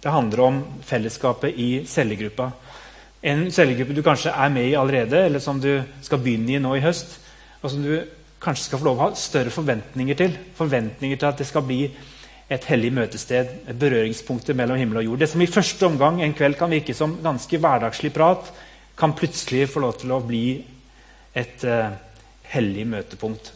det 0.00 0.08
handler 0.08 0.40
om 0.40 0.60
fellesskapet 0.84 1.58
i 1.60 1.84
cellegruppa. 1.86 2.50
En 3.20 3.50
cellegruppe 3.52 3.92
du 3.92 4.02
kanskje 4.02 4.32
er 4.32 4.52
med 4.52 4.70
i 4.70 4.76
allerede, 4.78 5.26
eller 5.26 5.42
som 5.44 5.60
du 5.60 5.82
skal 6.00 6.22
begynne 6.22 6.56
i 6.56 6.62
nå 6.62 6.76
i 6.76 6.84
høst. 6.84 7.18
og 7.62 7.70
som 7.70 7.82
du 7.82 8.00
kanskje 8.40 8.64
skal 8.64 8.78
få 8.80 8.84
lov 8.86 8.96
å 8.96 9.02
ha 9.02 9.14
større 9.14 9.50
forventninger 9.52 10.16
til. 10.16 10.36
Forventninger 10.56 11.18
til 11.20 11.28
at 11.28 11.36
det 11.36 11.46
skal 11.46 11.62
bli 11.62 11.90
et 12.48 12.64
hellig 12.64 12.92
møtested, 12.96 13.50
et 13.68 13.78
berøringspunkt 13.78 14.48
mellom 14.56 14.80
himmel 14.80 15.02
og 15.02 15.04
jord. 15.04 15.18
Det 15.18 15.28
som 15.28 15.42
i 15.44 15.46
første 15.46 15.86
omgang 15.86 16.22
en 16.22 16.32
kveld 16.32 16.56
kan 16.56 16.72
virke 16.72 16.96
som 16.96 17.18
ganske 17.22 17.60
hverdagslig 17.60 18.12
prat, 18.16 18.48
kan 18.96 19.12
plutselig 19.12 19.68
få 19.68 19.84
lov 19.84 20.00
til 20.00 20.16
å 20.16 20.22
bli 20.24 20.64
et 21.36 21.68
uh, 21.68 21.92
hellig 22.56 22.88
møtepunkt. 22.88 23.52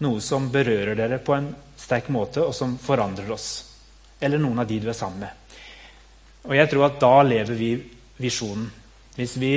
Noe 0.00 0.24
som 0.24 0.48
berører 0.48 0.96
dere 0.96 1.20
på 1.20 1.36
en 1.36 1.52
sterk 1.76 2.08
måte, 2.08 2.40
og 2.40 2.56
som 2.56 2.78
forandrer 2.80 3.30
oss 3.36 3.73
eller 4.20 4.40
noen 4.40 4.62
av 4.62 4.68
de 4.68 4.78
du 4.82 4.88
er 4.88 4.96
sammen 4.98 5.24
med. 5.24 5.58
Og 6.44 6.56
jeg 6.58 6.70
tror 6.70 6.86
at 6.88 7.00
da 7.00 7.14
lever 7.24 7.58
vi 7.58 7.70
visjonen. 8.20 8.68
Hvis 9.16 9.36
vi 9.40 9.54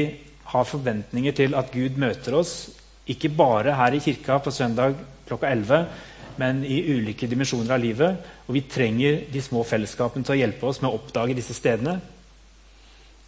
har 0.47 0.67
forventninger 0.67 1.35
til 1.35 1.55
at 1.59 1.71
Gud 1.73 1.97
møter 1.99 2.37
oss, 2.37 2.69
ikke 3.07 3.31
bare 3.35 3.75
her 3.75 3.95
i 3.95 4.03
kirka 4.03 4.37
på 4.43 4.51
søndag 4.51 4.95
klokka 5.27 5.49
11, 5.51 5.87
men 6.37 6.61
i 6.63 6.79
ulike 6.93 7.27
dimensjoner 7.27 7.73
av 7.73 7.81
livet, 7.81 8.27
og 8.45 8.55
vi 8.55 8.63
trenger 8.69 9.23
de 9.31 9.41
små 9.41 9.63
fellesskapene 9.65 10.25
til 10.25 10.35
å 10.35 10.39
hjelpe 10.39 10.69
oss 10.69 10.79
med 10.83 10.91
å 10.91 10.99
oppdage 10.99 11.35
disse 11.37 11.55
stedene. 11.57 11.97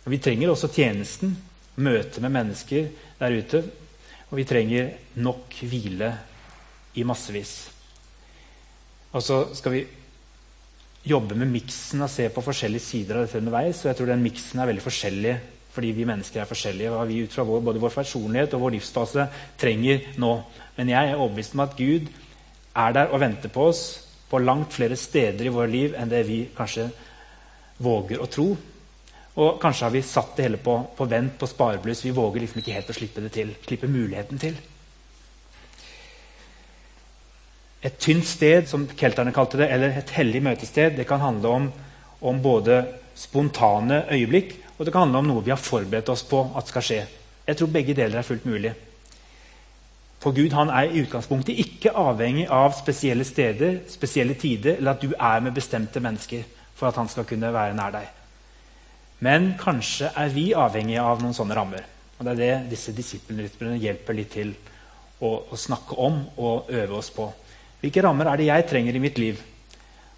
Og 0.06 0.14
vi 0.14 0.22
trenger 0.24 0.54
også 0.54 0.70
tjenesten, 0.74 1.34
møte 1.80 2.22
med 2.22 2.36
mennesker 2.36 2.90
der 3.20 3.36
ute. 3.36 3.64
Og 4.30 4.38
vi 4.38 4.46
trenger 4.48 4.92
nok 5.26 5.58
hvile 5.66 6.12
i 7.00 7.06
massevis. 7.08 7.54
Og 9.10 9.24
så 9.26 9.42
skal 9.58 9.74
vi 9.74 9.84
jobbe 11.08 11.38
med 11.40 11.52
miksen 11.52 12.04
og 12.04 12.12
se 12.12 12.28
på 12.34 12.44
forskjellige 12.44 12.84
sider 12.84 13.20
av 13.20 13.28
dette 13.28 13.40
underveis. 13.40 13.84
Og 13.84 13.92
jeg 13.92 14.00
tror 14.00 14.12
den 14.12 14.26
miksen 14.26 14.60
er 14.60 14.70
veldig 14.72 14.86
forskjellig 14.86 15.38
fordi 15.70 15.92
vi 15.96 16.06
mennesker 16.10 16.42
er 16.42 16.50
forskjellige. 16.50 16.92
Hva 16.92 17.06
vi 17.08 17.22
ut 17.24 17.34
fra 17.34 17.46
vår, 17.48 17.62
både 17.64 17.82
vår 17.82 17.94
personlighet 17.94 18.56
og 18.58 18.64
vår 18.66 18.76
livsfase 18.76 19.28
trenger 19.60 20.10
nå. 20.20 20.32
Men 20.78 20.92
jeg 20.92 21.12
er 21.12 21.20
overbevist 21.20 21.56
om 21.56 21.64
at 21.64 21.78
Gud 21.78 22.10
er 22.80 22.96
der 22.96 23.14
og 23.14 23.22
venter 23.22 23.54
på 23.54 23.70
oss 23.70 23.84
på 24.30 24.42
langt 24.42 24.74
flere 24.76 24.98
steder 25.00 25.46
i 25.46 25.54
vårt 25.54 25.72
liv 25.74 25.96
enn 25.98 26.10
det 26.10 26.24
vi 26.28 26.42
kanskje 26.58 26.90
våger 27.82 28.22
å 28.22 28.28
tro. 28.30 28.50
Og 29.40 29.62
kanskje 29.62 29.86
har 29.86 29.94
vi 29.94 30.04
satt 30.04 30.36
det 30.36 30.50
hele 30.50 30.60
på, 30.62 30.76
på 30.98 31.08
vent, 31.10 31.38
på 31.40 31.48
sparebluss. 31.48 32.04
Vi 32.06 32.18
våger 32.18 32.44
liksom 32.44 32.60
ikke 32.62 32.76
helt 32.76 32.92
å 32.92 32.98
slippe 32.98 33.24
det 33.24 33.32
til. 33.38 33.54
Slippe 33.64 33.88
muligheten 33.88 34.42
til. 34.42 34.58
Et 37.84 37.96
tynt 38.00 38.26
sted, 38.28 38.68
som 38.68 38.88
kelterne 39.00 39.32
kalte 39.36 39.62
det, 39.62 39.70
eller 39.72 39.96
et 40.02 40.16
hellig 40.18 40.42
møtested, 40.44 40.98
det 40.98 41.08
kan 41.08 41.22
handle 41.24 41.54
om, 41.56 41.70
om, 42.20 42.42
både 42.44 42.82
spontane 43.16 44.04
øyeblikk 44.12 44.58
og 44.80 44.86
det 44.86 44.94
kan 44.94 45.08
handle 45.08 45.20
om 45.20 45.28
noe 45.28 45.44
vi 45.44 45.52
har 45.52 45.60
forberedt 45.60 46.10
oss 46.12 46.24
på 46.24 46.40
at 46.56 46.70
skal 46.72 46.86
skje. 46.86 47.00
Jeg 47.48 47.60
tror 47.60 47.72
begge 47.74 47.96
deler 47.98 48.22
er 48.22 48.28
fullt 48.28 48.46
mulig. 48.48 48.72
For 50.24 50.36
Gud 50.36 50.56
han 50.56 50.72
er 50.72 50.88
i 50.88 51.02
utgangspunktet 51.04 51.60
ikke 51.60 51.92
avhengig 51.96 52.46
av 52.52 52.76
spesielle 52.78 53.26
steder, 53.28 53.82
spesielle 53.92 54.36
tider, 54.40 54.78
eller 54.78 54.96
at 54.96 55.04
du 55.04 55.12
er 55.16 55.44
med 55.44 55.56
bestemte 55.56 56.00
mennesker 56.04 56.48
for 56.80 56.88
at 56.88 57.00
han 57.00 57.12
skal 57.12 57.28
kunne 57.28 57.52
være 57.56 57.76
nær 57.76 57.92
deg. 57.96 58.08
Men 59.20 59.54
kanskje 59.60 60.14
er 60.16 60.32
vi 60.32 60.50
avhengige 60.56 61.04
av 61.04 61.20
noen 61.24 61.36
sånne 61.36 61.56
rammer. 61.56 61.84
Og 62.20 62.26
Det 62.26 62.32
er 62.32 62.40
det 62.40 62.72
disse 62.72 62.96
disippelrytmene 62.96 63.80
hjelper 63.80 64.16
litt 64.16 64.32
til 64.32 64.54
å, 65.20 65.44
å 65.52 65.60
snakke 65.60 65.96
om 66.00 66.22
og 66.38 66.72
øve 66.72 67.00
oss 67.00 67.12
på. 67.16 67.28
Hvilke 67.80 68.04
rammer 68.04 68.28
er 68.28 68.40
det 68.40 68.50
jeg 68.50 68.68
trenger 68.68 68.96
i 68.96 69.02
mitt 69.04 69.20
liv? 69.22 69.40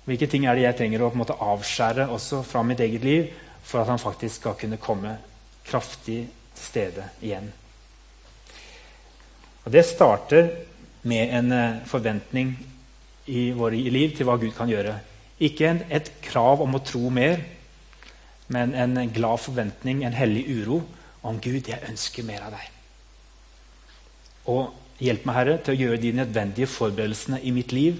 Hvilke 0.07 0.27
ting 0.27 0.47
er 0.49 0.57
det 0.57 0.65
jeg 0.65 0.77
trenger 0.79 1.05
å 1.05 1.11
måte, 1.13 1.37
avskjære 1.37 2.07
også 2.09 2.41
fra 2.45 2.63
mitt 2.65 2.81
eget 2.81 3.05
liv 3.05 3.27
for 3.61 3.83
at 3.83 3.91
han 3.91 4.01
faktisk 4.01 4.41
skal 4.41 4.57
kunne 4.57 4.81
komme 4.81 5.13
kraftig 5.67 6.23
til 6.25 6.65
stede 6.65 7.05
igjen? 7.21 7.51
Og 9.61 9.71
Det 9.71 9.85
starter 9.85 10.49
med 11.05 11.33
en 11.37 11.51
uh, 11.53 11.85
forventning 11.85 12.55
i 13.29 13.51
våre 13.53 13.77
liv 13.77 14.17
til 14.17 14.25
hva 14.25 14.39
Gud 14.41 14.55
kan 14.57 14.69
gjøre. 14.69 14.97
Ikke 15.41 15.69
en, 15.69 15.83
et 15.89 16.09
krav 16.25 16.61
om 16.61 16.75
å 16.77 16.83
tro 16.85 17.09
mer, 17.13 17.41
men 18.51 18.73
en 18.75 18.97
glad 19.13 19.39
forventning, 19.39 20.03
en 20.03 20.17
hellig 20.17 20.43
uro 20.49 20.81
om 21.21 21.37
Gud, 21.41 21.69
jeg 21.69 21.81
ønsker 21.87 22.25
mer 22.25 22.47
av 22.47 22.57
deg. 22.57 22.67
Og 24.49 24.80
Hjelp 25.01 25.23
meg, 25.25 25.37
Herre, 25.39 25.57
til 25.65 25.73
å 25.73 25.79
gjøre 25.79 26.01
de 26.03 26.13
nødvendige 26.13 26.69
forberedelsene 26.69 27.39
i 27.41 27.53
mitt 27.55 27.73
liv. 27.73 27.97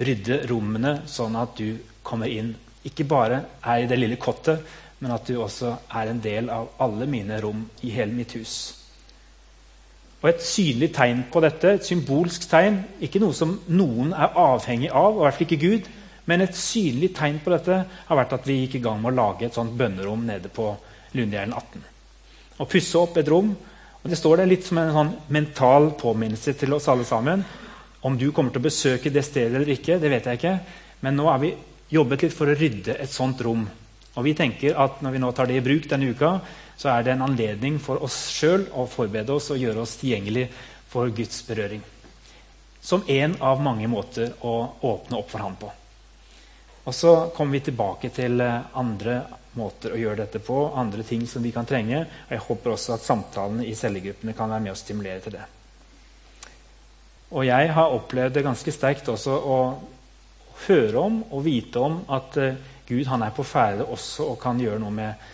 Rydde 0.00 0.38
rommene 0.48 1.02
sånn 1.10 1.36
at 1.36 1.58
du 1.58 1.76
kommer 2.06 2.32
inn. 2.32 2.54
Ikke 2.88 3.04
bare 3.04 3.42
er 3.60 3.82
i 3.82 3.88
det 3.90 3.98
lille 3.98 4.16
kottet, 4.20 4.64
men 5.00 5.12
at 5.12 5.28
du 5.28 5.36
også 5.36 5.74
er 6.00 6.08
en 6.08 6.22
del 6.24 6.48
av 6.52 6.70
alle 6.80 7.08
mine 7.08 7.36
rom 7.44 7.66
i 7.84 7.92
hele 7.92 8.16
mitt 8.16 8.32
hus. 8.38 8.56
Og 10.20 10.28
Et 10.28 10.42
synlig 10.44 10.90
tegn 10.96 11.26
på 11.32 11.40
dette, 11.44 11.76
et 11.76 11.84
symbolsk 11.84 12.48
tegn, 12.48 12.82
ikke 13.00 13.20
noe 13.20 13.36
som 13.36 13.54
noen 13.68 14.12
er 14.12 14.36
avhengig 14.36 14.90
av, 14.92 15.16
og 15.16 15.22
i 15.22 15.24
hvert 15.24 15.38
fall 15.38 15.46
ikke 15.48 15.64
Gud, 15.68 15.88
men 16.28 16.44
et 16.44 16.56
synlig 16.56 17.14
tegn 17.16 17.40
på 17.44 17.52
dette 17.52 17.82
har 18.08 18.16
vært 18.16 18.34
at 18.36 18.48
vi 18.48 18.62
gikk 18.62 18.76
i 18.78 18.84
gang 18.84 19.00
med 19.00 19.12
å 19.12 19.16
lage 19.16 19.48
et 19.48 19.56
sånt 19.56 19.76
bønnerom 19.76 20.26
nede 20.28 20.52
på 20.52 20.72
Lundehjellen 21.16 21.56
18. 21.56 21.86
Å 22.60 22.68
pusse 22.68 23.00
opp 23.00 23.16
et 23.16 23.28
rom 23.32 23.54
og 24.02 24.10
Det 24.10 24.16
står 24.16 24.40
der 24.40 24.48
litt 24.48 24.64
som 24.64 24.78
en 24.80 24.92
sånn 24.94 25.10
mental 25.28 25.90
påminnelse 26.00 26.54
til 26.56 26.72
oss 26.72 26.88
alle 26.88 27.04
sammen. 27.04 27.44
Om 28.00 28.16
du 28.16 28.30
kommer 28.32 28.52
til 28.54 28.62
å 28.62 28.68
besøke 28.68 29.12
det 29.12 29.26
stedet 29.26 29.58
eller 29.58 29.74
ikke, 29.74 29.98
det 30.00 30.08
vet 30.08 30.28
jeg 30.30 30.40
ikke. 30.40 30.54
Men 31.04 31.18
nå 31.18 31.26
har 31.28 31.42
vi 31.42 31.52
jobbet 31.92 32.24
litt 32.24 32.36
for 32.36 32.48
å 32.48 32.56
rydde 32.56 32.96
et 32.96 33.12
sånt 33.12 33.42
rom. 33.44 33.66
Og 34.16 34.24
vi 34.24 34.32
tenker 34.34 34.78
at 34.80 35.02
når 35.04 35.14
vi 35.14 35.20
nå 35.22 35.32
tar 35.36 35.50
det 35.50 35.58
i 35.60 35.64
bruk 35.64 35.88
denne 35.90 36.08
uka, 36.14 36.32
så 36.80 36.94
er 36.94 37.04
det 37.04 37.12
en 37.12 37.26
anledning 37.28 37.76
for 37.82 38.00
oss 38.02 38.16
sjøl 38.32 38.64
å 38.72 38.86
forberede 38.88 39.36
oss 39.36 39.50
og 39.52 39.60
gjøre 39.60 39.84
oss 39.84 39.98
tilgjengelig 40.00 40.46
for 40.88 41.12
Guds 41.12 41.42
berøring. 41.46 41.84
Som 42.80 43.04
en 43.04 43.36
av 43.44 43.60
mange 43.60 43.88
måter 43.92 44.32
å 44.40 44.54
åpne 44.80 45.20
opp 45.20 45.28
for 45.28 45.44
Han 45.44 45.60
på. 45.60 45.68
Og 46.84 46.94
så 46.96 47.12
kommer 47.36 47.58
vi 47.58 47.66
tilbake 47.68 48.08
til 48.14 48.40
andre 48.40 49.20
måter 49.58 49.94
å 49.94 49.98
gjøre 49.98 50.22
dette 50.22 50.40
på, 50.42 50.58
andre 50.78 51.04
ting 51.06 51.26
som 51.28 51.42
vi 51.42 51.52
kan 51.52 51.66
trenge. 51.66 52.04
og 52.06 52.34
Jeg 52.34 52.44
håper 52.46 52.74
også 52.74 52.94
at 52.94 53.06
samtalene 53.06 53.66
i 53.66 53.74
cellegruppene 53.74 54.34
kan 54.36 54.50
være 54.50 54.66
med 54.66 54.72
å 54.72 54.78
stimulere 54.78 55.20
til 55.24 55.36
det. 55.36 55.46
Og 57.30 57.46
jeg 57.46 57.72
har 57.74 57.94
opplevd 57.94 58.34
det 58.34 58.46
ganske 58.46 58.74
sterkt 58.74 59.10
også 59.10 59.34
å 59.34 59.58
høre 60.66 61.02
om 61.02 61.20
og 61.30 61.44
vite 61.46 61.82
om 61.82 62.00
at 62.10 62.38
uh, 62.40 62.56
Gud 62.88 63.06
han 63.06 63.22
er 63.22 63.34
på 63.34 63.46
ferde 63.46 63.86
også 63.86 64.32
og 64.32 64.40
kan 64.42 64.58
gjøre 64.60 64.80
noe 64.82 64.94
med 64.94 65.28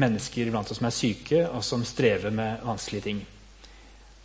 mennesker 0.00 0.48
blant 0.50 0.70
oss 0.72 0.80
som 0.80 0.88
er 0.88 0.96
syke, 0.96 1.42
og 1.48 1.64
som 1.64 1.84
strever 1.84 2.32
med 2.32 2.64
vanskelige 2.64 3.04
ting. 3.04 3.20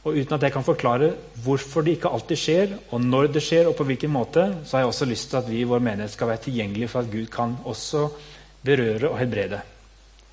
Og 0.02 0.18
Uten 0.18 0.34
at 0.34 0.44
jeg 0.48 0.54
kan 0.56 0.66
forklare 0.66 1.12
hvorfor 1.44 1.86
det 1.86 2.00
ikke 2.00 2.10
alltid 2.10 2.40
skjer, 2.40 2.72
og 2.90 3.04
når 3.06 3.28
det 3.36 3.44
skjer, 3.46 3.68
og 3.70 3.76
på 3.78 3.86
hvilken 3.86 4.10
måte, 4.10 4.48
så 4.66 4.78
har 4.78 4.86
jeg 4.86 4.94
også 4.94 5.06
lyst 5.06 5.30
til 5.30 5.38
at 5.38 5.50
vi 5.50 5.60
i 5.62 5.68
vår 5.70 5.84
menighet 5.86 6.16
skal 6.16 6.32
være 6.32 6.46
tilgjengelige 6.48 6.90
for 6.90 7.04
at 7.04 7.12
Gud 7.12 7.28
kan 7.30 7.54
også 7.70 8.08
berøre 8.66 9.12
og 9.12 9.20
helbrede. 9.20 9.60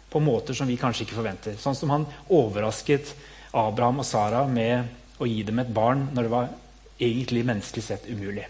På 0.08 0.22
måter 0.24 0.56
som 0.56 0.68
vi 0.68 0.78
kanskje 0.80 1.04
ikke 1.04 1.18
forventer. 1.18 1.58
Sånn 1.60 1.76
som 1.76 1.92
han 1.92 2.06
overrasket 2.32 3.12
Abraham 3.52 4.00
og 4.00 4.08
Sara 4.08 4.46
med 4.48 5.20
å 5.20 5.28
gi 5.28 5.42
dem 5.44 5.60
et 5.60 5.74
barn 5.74 6.06
når 6.14 6.24
det 6.24 6.32
var 6.32 6.54
egentlig 6.98 7.44
menneskelig 7.44 7.84
sett 7.84 8.08
umulig. 8.08 8.46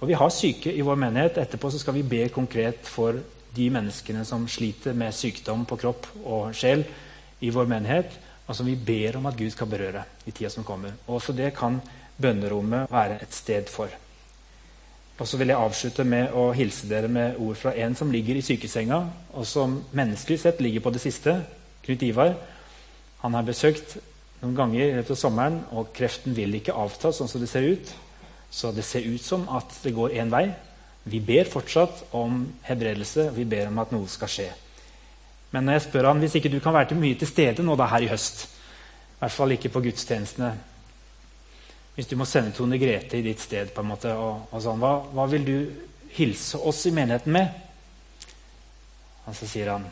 Og 0.00 0.06
Vi 0.08 0.14
har 0.14 0.30
syke 0.30 0.70
i 0.70 0.84
vår 0.84 0.98
menighet. 1.02 1.38
Etterpå 1.40 1.70
så 1.72 1.80
skal 1.82 1.96
vi 1.96 2.06
be 2.06 2.28
konkret 2.30 2.86
for 2.86 3.18
de 3.56 3.66
menneskene 3.72 4.22
som 4.28 4.46
sliter 4.46 4.94
med 4.94 5.14
sykdom 5.16 5.64
på 5.66 5.78
kropp 5.80 6.06
og 6.22 6.54
sjel 6.54 6.84
i 7.40 7.50
vår 7.50 7.68
menighet, 7.68 8.12
og 8.46 8.54
som 8.54 8.66
vi 8.66 8.76
ber 8.78 9.18
om 9.18 9.26
at 9.26 9.36
Gud 9.36 9.50
skal 9.50 9.68
berøre 9.70 10.04
i 10.26 10.30
tida 10.32 10.50
som 10.50 10.64
kommer. 10.64 10.94
Også 11.06 11.34
det 11.34 11.52
kan 11.56 11.80
bønnerommet 12.16 12.90
være 12.90 13.20
et 13.22 13.34
sted 13.34 13.70
for. 13.70 13.90
Og 15.18 15.28
så 15.28 15.38
vil 15.40 15.48
jeg 15.48 15.56
avslutte 15.58 16.04
med 16.04 16.34
å 16.36 16.50
hilse 16.52 16.88
dere 16.88 17.08
med 17.08 17.38
ord 17.40 17.56
fra 17.56 17.72
en 17.80 17.94
som 17.96 18.10
ligger 18.12 18.36
i 18.36 18.44
sykesenga, 18.44 18.98
og 19.32 19.46
som 19.48 19.78
menneskelig 19.96 20.42
sett 20.42 20.60
ligger 20.60 20.84
på 20.84 20.92
det 20.92 21.00
siste, 21.00 21.38
Knut 21.86 22.02
Ivar. 22.02 22.34
Han 23.22 23.34
har 23.34 23.46
besøkt 23.46 23.96
noen 24.42 24.56
ganger 24.58 24.98
av 25.00 25.14
sommeren, 25.16 25.62
og 25.72 25.92
kreften 25.96 26.36
vil 26.36 26.58
ikke 26.58 26.76
avta 26.76 27.12
sånn 27.14 27.30
som 27.30 27.40
det 27.40 27.48
ser 27.48 27.64
ut. 27.64 27.92
Så 28.50 28.72
det 28.76 28.84
ser 28.84 29.06
ut 29.08 29.22
som 29.22 29.46
at 29.56 29.72
det 29.82 29.94
går 29.96 30.18
én 30.20 30.30
vei. 30.32 30.50
Vi 31.06 31.20
ber 31.22 31.48
fortsatt 31.48 32.04
om 32.18 32.44
hebredelse, 32.66 33.30
vi 33.34 33.46
ber 33.48 33.70
om 33.70 33.78
at 33.78 33.94
noe 33.94 34.10
skal 34.10 34.30
skje. 34.30 34.50
Men 35.50 35.66
når 35.66 35.76
jeg 35.76 35.84
spør 35.86 36.08
han, 36.10 36.22
hvis 36.22 36.34
ikke 36.38 36.52
du 36.52 36.58
kan 36.60 36.74
være 36.74 36.90
til 36.90 37.00
mye 37.00 37.18
til 37.18 37.30
stede 37.30 37.64
nå 37.64 37.76
da 37.78 37.86
her 37.92 38.04
i 38.04 38.10
høst 38.10 38.46
I 38.46 39.18
hvert 39.20 39.32
fall 39.32 39.54
ikke 39.54 39.70
på 39.72 39.80
gudstjenestene. 39.86 40.50
Hvis 41.96 42.10
du 42.10 42.16
må 42.20 42.26
sende 42.28 42.52
Tone 42.52 42.76
Grete 42.78 43.16
i 43.16 43.24
ditt 43.24 43.40
sted, 43.40 43.70
på 43.72 43.80
en 43.80 43.88
måte, 43.88 44.12
og, 44.12 44.50
og 44.52 44.60
sånn, 44.60 44.82
hva, 44.82 44.90
hva, 45.16 45.24
vil 45.32 45.46
du 45.46 45.54
hilse 46.18 46.60
oss 46.60 46.82
i 46.90 46.92
menigheten 46.92 47.32
med? 47.32 47.48
Og 49.24 49.36
så 49.38 49.48
sier 49.48 49.72
han 49.72 49.88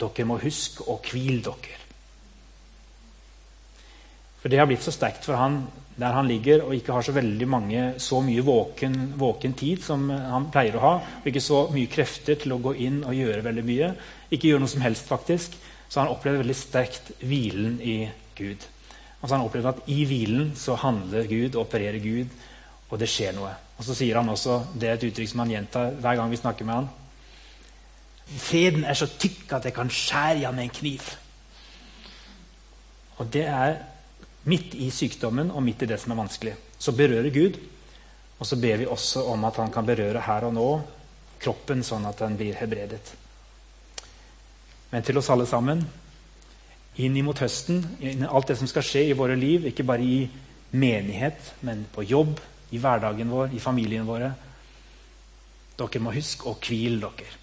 dere 0.00 0.24
må 0.24 0.38
huske 0.40 0.86
å 0.88 0.96
hvile 1.04 1.42
dere. 1.44 1.79
For 4.40 4.48
det 4.48 4.60
har 4.60 4.68
blitt 4.70 4.84
så 4.84 4.94
sterkt 4.94 5.26
for 5.28 5.38
han 5.40 5.62
der 6.00 6.14
han 6.16 6.28
ligger 6.30 6.62
og 6.64 6.72
ikke 6.74 6.94
har 6.96 7.04
så 7.04 7.12
veldig 7.12 7.46
mange, 7.50 7.80
så 8.00 8.22
mye 8.24 8.40
våken, 8.44 8.94
våken, 9.20 9.52
tid 9.52 9.82
som 9.84 10.06
han 10.08 10.46
pleier 10.52 10.78
å 10.78 10.84
ha, 10.84 10.92
og 11.20 11.26
ikke 11.28 11.42
så 11.44 11.66
mye 11.74 11.90
krefter 11.92 12.38
til 12.40 12.54
å 12.54 12.60
gå 12.62 12.72
inn 12.86 13.02
og 13.04 13.16
gjøre 13.16 13.44
veldig 13.44 13.64
mye, 13.66 13.90
ikke 14.32 14.48
gjøre 14.48 14.62
noe 14.64 14.72
som 14.72 14.84
helst, 14.84 15.10
faktisk, 15.10 15.58
så 15.90 16.00
han 16.00 16.12
opplevde 16.14 16.40
veldig 16.40 16.56
sterkt 16.56 17.10
hvilen 17.20 17.76
i 17.84 17.98
Gud. 18.38 18.64
Altså 19.20 19.34
han 19.34 19.44
opplevde 19.44 19.74
at 19.74 19.90
i 19.92 19.98
hvilen 20.08 20.54
så 20.56 20.78
handler 20.80 21.28
Gud, 21.28 21.58
opererer 21.60 22.00
Gud, 22.00 22.32
og 22.88 22.96
det 23.02 23.10
skjer 23.10 23.36
noe. 23.36 23.52
Og 23.76 23.84
så 23.84 23.98
sier 23.98 24.16
han 24.16 24.32
også, 24.32 24.56
det 24.80 24.88
er 24.88 24.96
et 24.96 25.06
uttrykk 25.10 25.34
som 25.34 25.44
han 25.44 25.52
gjentar 25.52 25.92
hver 26.00 26.16
gang 26.16 26.32
vi 26.32 26.40
snakker 26.40 26.68
med 26.68 26.78
han, 26.80 26.90
Freden 28.30 28.84
er 28.86 28.94
så 28.94 29.08
tykk 29.10 29.56
at 29.56 29.64
jeg 29.66 29.74
kan 29.74 29.88
skjære 29.90 30.36
igjen 30.38 30.54
med 30.54 30.68
en 30.68 30.74
kniv. 30.74 31.06
Og 33.18 33.32
det 33.32 33.42
er 33.50 33.80
midt 34.48 34.74
i 34.74 34.90
sykdommen 34.94 35.50
og 35.52 35.64
midt 35.64 35.84
i 35.84 35.90
det 35.90 35.98
som 36.00 36.14
er 36.14 36.20
vanskelig. 36.22 36.54
Så 36.80 36.94
berører 36.96 37.30
Gud, 37.34 37.58
og 38.40 38.48
så 38.48 38.56
ber 38.56 38.80
vi 38.80 38.88
også 38.88 39.26
om 39.32 39.44
at 39.44 39.58
han 39.60 39.72
kan 39.72 39.86
berøre 39.86 40.22
her 40.24 40.46
og 40.48 40.54
nå 40.56 40.68
kroppen, 41.40 41.82
sånn 41.84 42.06
at 42.08 42.20
den 42.20 42.36
blir 42.40 42.56
hebredet. 42.60 43.14
Men 44.90 45.04
til 45.06 45.20
oss 45.20 45.30
alle 45.32 45.46
sammen, 45.48 45.82
inn 47.00 47.16
imot 47.16 47.40
høsten, 47.44 47.82
inn 48.00 48.26
alt 48.26 48.50
det 48.50 48.58
som 48.60 48.68
skal 48.68 48.84
skje 48.84 49.04
i 49.10 49.16
våre 49.16 49.36
liv, 49.38 49.68
ikke 49.70 49.86
bare 49.86 50.04
i 50.04 50.22
menighet, 50.70 51.54
men 51.66 51.84
på 51.92 52.04
jobb, 52.08 52.40
i 52.70 52.78
hverdagen 52.78 53.30
vår, 53.32 53.54
i 53.56 53.62
familien 53.62 54.06
våre 54.06 54.34
Dere 55.80 56.00
må 56.04 56.12
huske 56.12 56.44
å 56.44 56.58
hvile 56.60 57.00
dere. 57.00 57.39